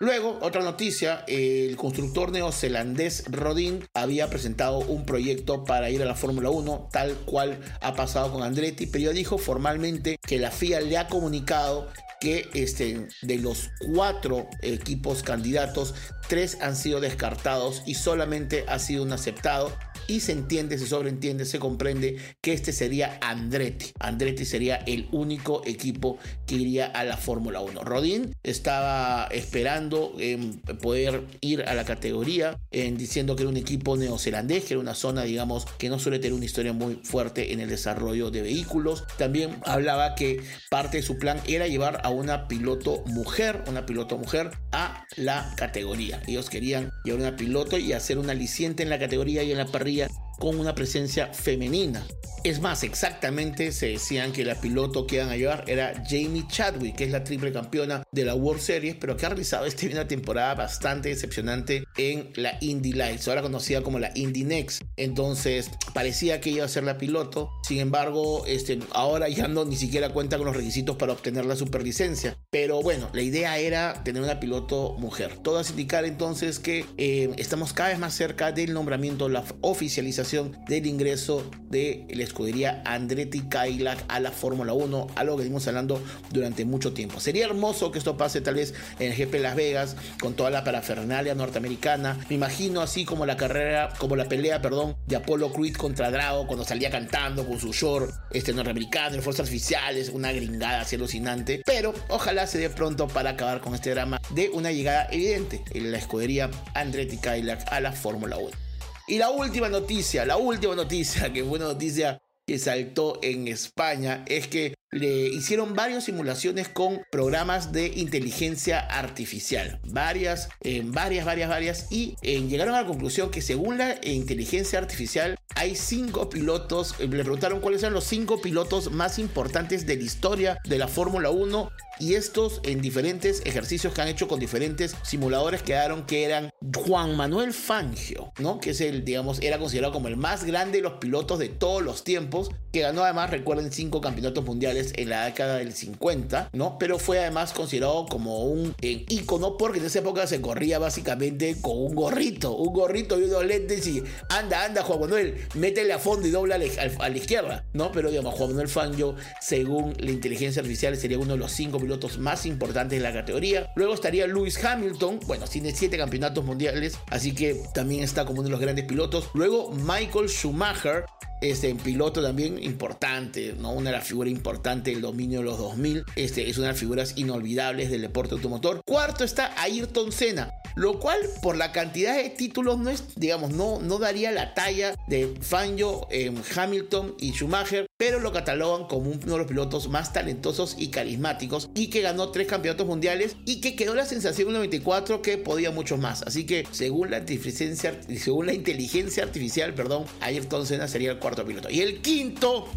Luego, 0.00 0.38
otra 0.42 0.64
noticia, 0.64 1.24
el 1.28 1.76
constructor 1.76 2.32
neozelandés 2.32 3.22
Rodin 3.30 3.86
había 3.94 4.28
presentado 4.28 4.78
un 4.78 5.06
proyecto 5.06 5.64
para 5.64 5.90
ir 5.90 6.02
a 6.02 6.06
la 6.06 6.16
Fórmula 6.16 6.50
1, 6.50 6.88
tal 6.90 7.14
cual 7.18 7.60
ha 7.80 7.94
pasado 7.94 8.32
con 8.32 8.42
Andretti, 8.42 8.86
pero 8.86 9.04
ya 9.04 9.10
dijo 9.12 9.38
formalmente 9.38 10.18
que 10.20 10.40
la 10.40 10.50
FIA 10.50 10.80
le 10.80 10.98
ha 10.98 11.06
comunicado 11.06 11.88
que 12.22 12.48
este, 12.54 13.08
de 13.22 13.38
los 13.38 13.72
cuatro 13.80 14.48
equipos 14.60 15.24
candidatos, 15.24 15.92
tres 16.28 16.56
han 16.60 16.76
sido 16.76 17.00
descartados 17.00 17.82
y 17.84 17.96
solamente 17.96 18.64
ha 18.68 18.78
sido 18.78 19.02
un 19.02 19.12
aceptado 19.12 19.76
y 20.06 20.20
se 20.20 20.32
entiende, 20.32 20.78
se 20.78 20.86
sobreentiende, 20.86 21.44
se 21.44 21.58
comprende 21.58 22.16
que 22.40 22.52
este 22.52 22.72
sería 22.72 23.18
Andretti. 23.20 23.92
Andretti 23.98 24.44
sería 24.44 24.76
el 24.76 25.08
único 25.12 25.62
equipo 25.64 26.18
que 26.46 26.56
iría 26.56 26.86
a 26.86 27.04
la 27.04 27.16
Fórmula 27.16 27.60
1. 27.60 27.84
Rodin 27.84 28.34
estaba 28.42 29.28
esperando 29.30 30.14
en 30.18 30.60
poder 30.80 31.24
ir 31.40 31.62
a 31.62 31.74
la 31.74 31.84
categoría, 31.84 32.58
en 32.70 32.96
diciendo 32.96 33.36
que 33.36 33.42
era 33.42 33.50
un 33.50 33.56
equipo 33.56 33.96
neozelandés, 33.96 34.64
que 34.64 34.74
era 34.74 34.80
una 34.80 34.94
zona, 34.94 35.22
digamos, 35.22 35.66
que 35.78 35.88
no 35.88 35.98
suele 35.98 36.18
tener 36.18 36.34
una 36.34 36.44
historia 36.44 36.72
muy 36.72 37.00
fuerte 37.02 37.52
en 37.52 37.60
el 37.60 37.68
desarrollo 37.68 38.30
de 38.30 38.42
vehículos. 38.42 39.04
También 39.18 39.56
hablaba 39.64 40.14
que 40.14 40.42
parte 40.70 40.98
de 40.98 41.02
su 41.02 41.18
plan 41.18 41.40
era 41.46 41.66
llevar 41.66 42.00
a 42.04 42.10
una 42.10 42.48
piloto 42.48 43.02
mujer, 43.06 43.64
una 43.66 43.86
piloto 43.86 44.18
mujer, 44.18 44.50
a 44.72 45.04
la 45.16 45.52
categoría. 45.56 46.22
Ellos 46.26 46.50
querían 46.50 46.90
llevar 47.04 47.20
una 47.20 47.36
piloto 47.36 47.78
y 47.78 47.92
hacer 47.92 48.18
un 48.18 48.30
aliciente 48.30 48.82
en 48.82 48.90
la 48.90 48.98
categoría 48.98 49.42
y 49.42 49.52
en 49.52 49.58
la 49.58 49.66
parrilla 49.66 50.01
con 50.42 50.58
una 50.58 50.74
presencia 50.74 51.32
femenina. 51.32 52.04
Es 52.44 52.60
más, 52.60 52.82
exactamente 52.82 53.70
se 53.70 53.90
decían 53.90 54.32
que 54.32 54.44
la 54.44 54.56
piloto 54.56 55.06
que 55.06 55.16
iban 55.16 55.28
a 55.28 55.36
llevar 55.36 55.64
era 55.68 56.02
Jamie 56.04 56.44
Chadwick, 56.48 56.96
que 56.96 57.04
es 57.04 57.12
la 57.12 57.22
triple 57.22 57.52
campeona 57.52 58.02
de 58.10 58.24
la 58.24 58.34
World 58.34 58.60
Series, 58.60 58.96
pero 58.96 59.16
que 59.16 59.24
ha 59.24 59.28
realizado 59.28 59.64
este 59.64 59.86
una 59.92 60.08
temporada 60.08 60.56
bastante 60.56 61.10
decepcionante 61.10 61.84
en 61.96 62.32
la 62.34 62.58
Indy 62.60 62.94
Lights, 62.94 63.28
ahora 63.28 63.42
conocida 63.42 63.82
como 63.82 64.00
la 64.00 64.10
Indy 64.16 64.42
Next. 64.42 64.82
Entonces, 64.96 65.70
parecía 65.94 66.40
que 66.40 66.50
iba 66.50 66.64
a 66.64 66.68
ser 66.68 66.82
la 66.82 66.98
piloto, 66.98 67.52
sin 67.62 67.78
embargo, 67.78 68.44
este, 68.46 68.80
ahora 68.92 69.28
ya 69.28 69.46
no 69.46 69.64
ni 69.64 69.76
siquiera 69.76 70.08
cuenta 70.08 70.36
con 70.36 70.46
los 70.46 70.56
requisitos 70.56 70.96
para 70.96 71.12
obtener 71.12 71.44
la 71.44 71.54
superlicencia. 71.54 72.36
Pero 72.50 72.82
bueno, 72.82 73.08
la 73.12 73.22
idea 73.22 73.56
era 73.58 74.02
tener 74.02 74.20
una 74.20 74.40
piloto 74.40 74.96
mujer. 74.98 75.36
Todo 75.44 75.60
hace 75.60 75.70
indicar 75.72 76.04
entonces 76.04 76.58
que 76.58 76.86
eh, 76.96 77.30
estamos 77.36 77.72
cada 77.72 77.90
vez 77.90 78.00
más 78.00 78.14
cerca 78.14 78.50
del 78.50 78.72
nombramiento, 78.72 79.28
la 79.28 79.44
oficialización 79.60 80.31
del 80.32 80.86
ingreso 80.86 81.50
de 81.68 82.06
la 82.10 82.22
escudería 82.22 82.82
Andretti 82.84 83.40
Cadillac 83.42 84.04
a 84.08 84.20
la 84.20 84.30
Fórmula 84.30 84.72
1, 84.72 85.08
algo 85.14 85.36
que 85.36 85.42
venimos 85.42 85.66
hablando 85.68 86.02
durante 86.30 86.64
mucho 86.64 86.92
tiempo. 86.92 87.20
Sería 87.20 87.46
hermoso 87.46 87.92
que 87.92 87.98
esto 87.98 88.16
pase 88.16 88.40
tal 88.40 88.54
vez 88.54 88.74
en 88.98 89.12
el 89.12 89.16
GP 89.16 89.34
Las 89.40 89.56
Vegas 89.56 89.96
con 90.20 90.34
toda 90.34 90.50
la 90.50 90.64
parafernalia 90.64 91.34
norteamericana. 91.34 92.18
Me 92.28 92.36
imagino 92.36 92.80
así 92.80 93.04
como 93.04 93.26
la 93.26 93.36
carrera, 93.36 93.92
como 93.98 94.16
la 94.16 94.26
pelea, 94.26 94.62
perdón, 94.62 94.96
de 95.06 95.16
Apollo 95.16 95.52
Creed 95.52 95.76
contra 95.76 96.10
Drago 96.10 96.46
cuando 96.46 96.64
salía 96.64 96.90
cantando 96.90 97.46
con 97.46 97.60
su 97.60 97.72
short 97.72 98.10
este 98.30 98.52
norteamericano, 98.52 99.16
en 99.16 99.22
fuerzas 99.22 99.46
artificiales, 99.46 100.08
una 100.08 100.32
gringada 100.32 100.80
así 100.82 100.96
alucinante. 100.96 101.62
Pero 101.66 101.92
ojalá 102.08 102.46
se 102.46 102.58
dé 102.58 102.70
pronto 102.70 103.08
para 103.08 103.30
acabar 103.30 103.60
con 103.60 103.74
este 103.74 103.90
drama 103.90 104.20
de 104.30 104.50
una 104.50 104.72
llegada 104.72 105.08
evidente 105.10 105.62
en 105.72 105.92
la 105.92 105.98
escudería 105.98 106.50
Andretti 106.74 107.18
Cadillac 107.18 107.70
a 107.72 107.80
la 107.80 107.92
Fórmula 107.92 108.36
1. 108.38 108.71
Y 109.08 109.18
la 109.18 109.30
última 109.30 109.68
noticia, 109.68 110.24
la 110.24 110.36
última 110.36 110.74
noticia, 110.74 111.32
que 111.32 111.42
fue 111.42 111.58
una 111.58 111.66
noticia 111.66 112.22
que 112.46 112.58
saltó 112.58 113.18
en 113.22 113.48
España, 113.48 114.24
es 114.26 114.46
que 114.48 114.74
le 114.92 115.28
hicieron 115.28 115.74
varias 115.74 116.04
simulaciones 116.04 116.68
con 116.68 117.02
programas 117.10 117.72
de 117.72 117.86
inteligencia 117.86 118.80
artificial. 118.80 119.80
Varias, 119.86 120.50
eh, 120.60 120.82
varias, 120.84 121.24
varias, 121.24 121.48
varias. 121.48 121.86
Y 121.90 122.14
eh, 122.22 122.40
llegaron 122.42 122.74
a 122.74 122.82
la 122.82 122.86
conclusión 122.86 123.30
que 123.30 123.40
según 123.40 123.78
la 123.78 123.96
inteligencia 124.02 124.78
artificial 124.78 125.36
hay 125.54 125.76
cinco 125.76 126.28
pilotos. 126.28 126.94
Eh, 126.98 127.08
le 127.08 127.22
preguntaron 127.24 127.60
cuáles 127.60 127.82
eran 127.82 127.94
los 127.94 128.04
cinco 128.04 128.42
pilotos 128.42 128.92
más 128.92 129.18
importantes 129.18 129.86
de 129.86 129.96
la 129.96 130.02
historia 130.02 130.58
de 130.64 130.78
la 130.78 130.88
Fórmula 130.88 131.30
1 131.30 131.70
y 132.02 132.16
estos 132.16 132.60
en 132.64 132.80
diferentes 132.80 133.42
ejercicios 133.44 133.94
que 133.94 134.00
han 134.02 134.08
hecho 134.08 134.26
con 134.26 134.40
diferentes 134.40 134.96
simuladores 135.04 135.62
quedaron 135.62 136.04
que 136.04 136.24
eran 136.24 136.50
Juan 136.74 137.16
Manuel 137.16 137.52
Fangio, 137.52 138.32
¿no? 138.40 138.58
Que 138.58 138.70
es 138.70 138.80
el, 138.80 139.04
digamos, 139.04 139.40
era 139.40 139.58
considerado 139.60 139.92
como 139.92 140.08
el 140.08 140.16
más 140.16 140.42
grande 140.42 140.78
de 140.78 140.82
los 140.82 140.94
pilotos 140.94 141.38
de 141.38 141.48
todos 141.48 141.80
los 141.80 142.02
tiempos, 142.02 142.50
que 142.72 142.80
ganó 142.80 143.04
además, 143.04 143.30
recuerden, 143.30 143.70
cinco 143.70 144.00
campeonatos 144.00 144.44
mundiales 144.44 144.92
en 144.96 145.10
la 145.10 145.26
década 145.26 145.58
del 145.58 145.72
50, 145.72 146.50
¿no? 146.52 146.76
Pero 146.76 146.98
fue 146.98 147.20
además 147.20 147.52
considerado 147.52 148.06
como 148.06 148.46
un 148.46 148.74
eh, 148.80 149.04
ícono 149.08 149.56
porque 149.56 149.78
en 149.78 149.84
esa 149.84 150.00
época 150.00 150.26
se 150.26 150.40
corría 150.40 150.80
básicamente 150.80 151.56
con 151.60 151.78
un 151.78 151.94
gorrito, 151.94 152.56
un 152.56 152.72
gorrito 152.72 153.20
y 153.20 153.24
unos 153.24 153.44
lentes 153.44 153.86
y 153.86 154.02
anda, 154.28 154.64
anda 154.64 154.82
Juan 154.82 155.00
Manuel, 155.00 155.46
métele 155.54 155.92
a 155.92 156.00
fondo 156.00 156.26
y 156.26 156.32
dobla 156.32 156.56
a 156.56 157.08
la, 157.08 157.16
izquierda, 157.16 157.64
¿no? 157.74 157.92
Pero 157.92 158.10
digamos, 158.10 158.34
Juan 158.34 158.50
Manuel 158.50 158.68
Fangio, 158.68 159.14
según 159.40 159.94
la 159.98 160.10
inteligencia 160.10 160.60
artificial, 160.60 160.96
sería 160.96 161.18
uno 161.18 161.34
de 161.34 161.38
los 161.38 161.52
cinco 161.52 161.78
pilotos 161.78 161.91
más 162.18 162.46
importantes 162.46 162.98
de 162.98 163.02
la 163.02 163.12
categoría. 163.12 163.70
Luego 163.74 163.94
estaría 163.94 164.26
Lewis 164.26 164.62
Hamilton, 164.62 165.20
bueno, 165.26 165.46
tiene 165.46 165.72
siete 165.74 165.96
campeonatos 165.96 166.44
mundiales, 166.44 166.98
así 167.10 167.34
que 167.34 167.62
también 167.74 168.02
está 168.02 168.24
como 168.24 168.40
uno 168.40 168.48
de 168.48 168.50
los 168.50 168.60
grandes 168.60 168.84
pilotos. 168.84 169.30
Luego 169.34 169.70
Michael 169.70 170.28
Schumacher, 170.28 171.04
este 171.40 171.74
piloto 171.74 172.22
también 172.22 172.62
importante, 172.62 173.54
¿no? 173.58 173.72
Una 173.72 173.90
de 173.90 173.96
las 173.96 174.06
figuras 174.06 174.32
importantes 174.32 174.94
del 174.94 175.02
dominio 175.02 175.40
de 175.40 175.44
los 175.44 175.58
2000. 175.58 176.04
Este 176.16 176.48
es 176.48 176.56
una 176.56 176.68
de 176.68 176.72
las 176.72 176.80
figuras 176.80 177.14
inolvidables 177.16 177.90
del 177.90 178.02
deporte 178.02 178.34
automotor. 178.34 178.82
Cuarto 178.84 179.24
está 179.24 179.52
Ayrton 179.60 180.12
Senna. 180.12 180.61
Lo 180.74 180.98
cual 180.98 181.18
por 181.42 181.56
la 181.56 181.72
cantidad 181.72 182.16
de 182.16 182.30
títulos 182.30 182.78
no 182.78 182.90
es, 182.90 183.14
digamos, 183.16 183.50
no, 183.50 183.80
no 183.80 183.98
daría 183.98 184.30
la 184.30 184.54
talla 184.54 184.94
de 185.06 185.34
Fangio, 185.40 186.06
eh, 186.10 186.32
Hamilton 186.54 187.14
y 187.18 187.32
Schumacher, 187.32 187.86
pero 187.96 188.20
lo 188.20 188.32
catalogan 188.32 188.86
como 188.86 189.10
uno 189.10 189.18
de 189.18 189.38
los 189.38 189.46
pilotos 189.46 189.88
más 189.88 190.12
talentosos 190.12 190.76
y 190.78 190.88
carismáticos 190.88 191.70
y 191.74 191.88
que 191.88 192.00
ganó 192.00 192.30
tres 192.30 192.46
campeonatos 192.46 192.86
mundiales 192.86 193.36
y 193.44 193.60
que 193.60 193.76
quedó 193.76 193.94
la 193.94 194.06
sensación 194.06 194.48
en 194.48 194.54
94 194.54 195.22
que 195.22 195.38
podía 195.38 195.70
mucho 195.70 195.96
más. 195.96 196.22
Así 196.22 196.44
que 196.44 196.66
según 196.70 197.10
la 197.10 197.18
inteligencia, 197.18 198.00
según 198.18 198.46
la 198.46 198.54
inteligencia 198.54 199.22
artificial, 199.22 199.74
perdón, 199.74 200.04
Ayrton 200.20 200.66
Senna 200.66 200.88
sería 200.88 201.12
el 201.12 201.18
cuarto 201.18 201.44
piloto. 201.44 201.70
Y 201.70 201.80
el 201.80 202.00
quinto, 202.00 202.68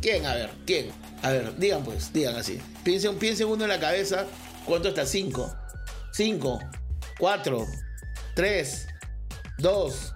¿quién? 0.00 0.26
A 0.26 0.34
ver, 0.34 0.50
¿quién? 0.66 0.88
A 1.22 1.30
ver, 1.30 1.56
digan 1.56 1.84
pues, 1.84 2.12
digan 2.12 2.36
así. 2.36 2.58
Piensen, 2.84 3.16
piensen 3.16 3.48
uno 3.48 3.64
en 3.64 3.70
la 3.70 3.80
cabeza. 3.80 4.26
¿Cuánto 4.64 4.88
está? 4.88 5.06
Cinco. 5.06 5.54
Cinco. 6.12 6.60
Cuatro. 7.18 7.66
Tres. 8.34 8.86
Dos. 9.58 10.14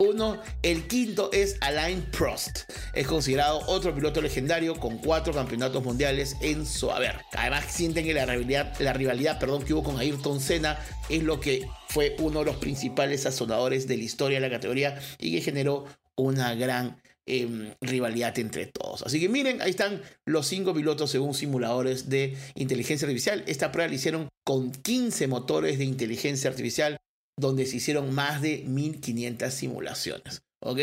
Uno, 0.00 0.42
el 0.62 0.88
quinto 0.88 1.30
es 1.32 1.56
Alain 1.60 2.02
Prost. 2.10 2.68
Es 2.92 3.06
considerado 3.06 3.60
otro 3.68 3.94
piloto 3.94 4.20
legendario 4.20 4.74
con 4.74 4.98
cuatro 4.98 5.32
campeonatos 5.32 5.84
mundiales 5.84 6.34
en 6.40 6.66
su 6.66 6.90
haber. 6.90 7.20
Además, 7.36 7.66
sienten 7.68 8.04
que 8.04 8.12
la 8.12 8.26
rivalidad, 8.26 8.74
la 8.80 8.92
rivalidad 8.92 9.38
perdón, 9.38 9.62
que 9.62 9.74
hubo 9.74 9.84
con 9.84 10.00
Ayrton 10.00 10.40
Senna 10.40 10.76
es 11.08 11.22
lo 11.22 11.38
que 11.38 11.68
fue 11.88 12.16
uno 12.18 12.40
de 12.40 12.46
los 12.46 12.56
principales 12.56 13.22
sazonadores 13.22 13.86
de 13.86 13.96
la 13.96 14.02
historia 14.02 14.40
de 14.40 14.48
la 14.48 14.54
categoría 14.54 14.98
y 15.18 15.36
que 15.36 15.40
generó 15.40 15.84
una 16.16 16.56
gran 16.56 17.00
em, 17.26 17.74
rivalidad 17.80 18.38
entre 18.38 18.66
todos. 18.66 19.02
Así 19.02 19.20
que 19.20 19.28
miren, 19.28 19.62
ahí 19.62 19.70
están 19.70 20.02
los 20.26 20.46
cinco 20.46 20.74
pilotos 20.74 21.10
según 21.10 21.34
simuladores 21.34 22.08
de 22.08 22.36
inteligencia 22.54 23.06
artificial. 23.06 23.44
Esta 23.46 23.72
prueba 23.72 23.88
la 23.88 23.94
hicieron 23.94 24.28
con 24.44 24.70
15 24.70 25.26
motores 25.26 25.78
de 25.78 25.84
inteligencia 25.84 26.50
artificial 26.50 26.98
donde 27.38 27.66
se 27.66 27.76
hicieron 27.76 28.14
más 28.14 28.42
de 28.42 28.64
1500 28.66 29.52
simulaciones. 29.52 30.42
¿Ok? 30.62 30.78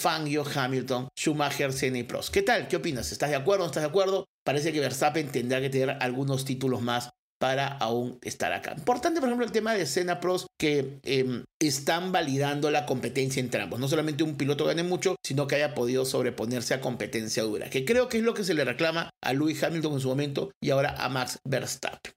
Fangio, 0.00 0.44
Hamilton, 0.44 1.08
Schumacher, 1.18 1.72
Senna 1.72 1.98
y 1.98 2.02
Prost. 2.02 2.32
¿Qué 2.32 2.42
tal? 2.42 2.68
¿Qué 2.68 2.76
opinas? 2.76 3.12
¿Estás 3.12 3.30
de 3.30 3.36
acuerdo 3.36 3.64
no 3.64 3.66
estás 3.66 3.82
de 3.82 3.88
acuerdo? 3.88 4.26
Parece 4.44 4.72
que 4.72 4.80
Verstappen 4.80 5.30
tendrá 5.30 5.60
que 5.60 5.70
tener 5.70 5.96
algunos 6.00 6.44
títulos 6.44 6.82
más 6.82 7.10
para 7.44 7.66
aún 7.66 8.18
estar 8.22 8.54
acá. 8.54 8.72
Importante, 8.74 9.20
por 9.20 9.28
ejemplo, 9.28 9.44
el 9.44 9.52
tema 9.52 9.74
de 9.74 9.84
Senna 9.84 10.18
Prost, 10.18 10.46
que 10.58 10.98
em, 11.02 11.44
están 11.60 12.10
validando 12.10 12.70
la 12.70 12.86
competencia 12.86 13.38
entre 13.38 13.60
ambos. 13.60 13.78
No 13.78 13.86
solamente 13.86 14.24
un 14.24 14.38
piloto 14.38 14.64
gane 14.64 14.82
mucho, 14.82 15.16
sino 15.22 15.46
que 15.46 15.56
haya 15.56 15.74
podido 15.74 16.06
sobreponerse 16.06 16.72
a 16.72 16.80
competencia 16.80 17.42
dura, 17.42 17.68
que 17.68 17.84
creo 17.84 18.08
que 18.08 18.16
es 18.16 18.24
lo 18.24 18.32
que 18.32 18.44
se 18.44 18.54
le 18.54 18.64
reclama 18.64 19.10
a 19.22 19.34
Lewis 19.34 19.62
Hamilton 19.62 19.92
en 19.92 20.00
su 20.00 20.08
momento 20.08 20.52
y 20.58 20.70
ahora 20.70 20.94
a 20.96 21.10
Max 21.10 21.38
Verstappen. 21.46 22.14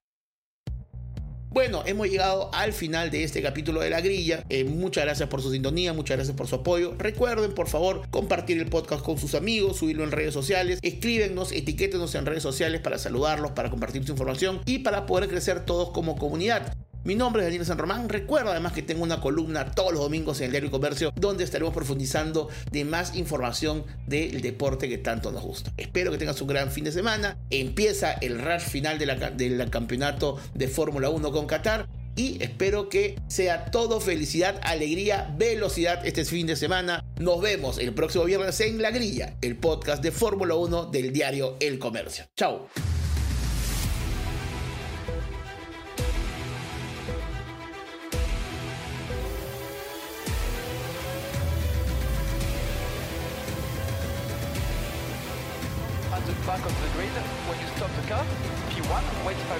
Bueno, 1.50 1.82
hemos 1.86 2.08
llegado 2.08 2.50
al 2.52 2.74
final 2.74 3.10
de 3.10 3.24
este 3.24 3.40
capítulo 3.40 3.80
de 3.80 3.88
la 3.88 4.02
grilla. 4.02 4.44
Eh, 4.50 4.64
muchas 4.64 5.04
gracias 5.04 5.28
por 5.30 5.40
su 5.40 5.50
sintonía, 5.50 5.94
muchas 5.94 6.18
gracias 6.18 6.36
por 6.36 6.46
su 6.46 6.56
apoyo. 6.56 6.94
Recuerden, 6.98 7.54
por 7.54 7.68
favor, 7.68 8.02
compartir 8.10 8.58
el 8.58 8.66
podcast 8.66 9.02
con 9.02 9.16
sus 9.16 9.34
amigos, 9.34 9.78
subirlo 9.78 10.04
en 10.04 10.12
redes 10.12 10.34
sociales, 10.34 10.78
escríbenos, 10.82 11.52
etiquétenos 11.52 12.14
en 12.14 12.26
redes 12.26 12.42
sociales 12.42 12.82
para 12.82 12.98
saludarlos, 12.98 13.52
para 13.52 13.70
compartir 13.70 14.04
su 14.04 14.12
información 14.12 14.60
y 14.66 14.80
para 14.80 15.06
poder 15.06 15.28
crecer 15.28 15.64
todos 15.64 15.90
como 15.90 16.16
comunidad. 16.16 16.76
Mi 17.08 17.14
nombre 17.14 17.40
es 17.40 17.46
Daniel 17.46 17.64
San 17.64 17.78
Román. 17.78 18.06
Recuerda 18.06 18.50
además 18.50 18.74
que 18.74 18.82
tengo 18.82 19.02
una 19.02 19.18
columna 19.18 19.70
todos 19.70 19.94
los 19.94 20.02
domingos 20.02 20.40
en 20.40 20.44
el 20.44 20.50
Diario 20.50 20.70
Comercio 20.70 21.10
donde 21.16 21.42
estaremos 21.42 21.72
profundizando 21.72 22.50
de 22.70 22.84
más 22.84 23.16
información 23.16 23.82
del 24.06 24.42
deporte 24.42 24.90
que 24.90 24.98
tanto 24.98 25.32
nos 25.32 25.42
gusta. 25.42 25.72
Espero 25.78 26.10
que 26.10 26.18
tengas 26.18 26.38
un 26.42 26.48
gran 26.48 26.70
fin 26.70 26.84
de 26.84 26.92
semana. 26.92 27.38
Empieza 27.48 28.12
el 28.12 28.38
rush 28.38 28.60
final 28.60 28.98
del 28.98 29.70
campeonato 29.70 30.38
de 30.52 30.68
Fórmula 30.68 31.08
1 31.08 31.32
con 31.32 31.46
Qatar 31.46 31.88
y 32.14 32.42
espero 32.42 32.90
que 32.90 33.16
sea 33.26 33.70
todo 33.70 34.02
felicidad, 34.02 34.60
alegría, 34.62 35.34
velocidad 35.38 36.06
este 36.06 36.26
fin 36.26 36.46
de 36.46 36.56
semana. 36.56 37.06
Nos 37.18 37.40
vemos 37.40 37.78
el 37.78 37.94
próximo 37.94 38.24
viernes 38.24 38.60
en 38.60 38.82
La 38.82 38.90
Grilla, 38.90 39.34
el 39.40 39.56
podcast 39.56 40.02
de 40.02 40.12
Fórmula 40.12 40.56
1 40.56 40.90
del 40.90 41.10
diario 41.10 41.56
El 41.58 41.78
Comercio. 41.78 42.26
Chao. 42.36 42.68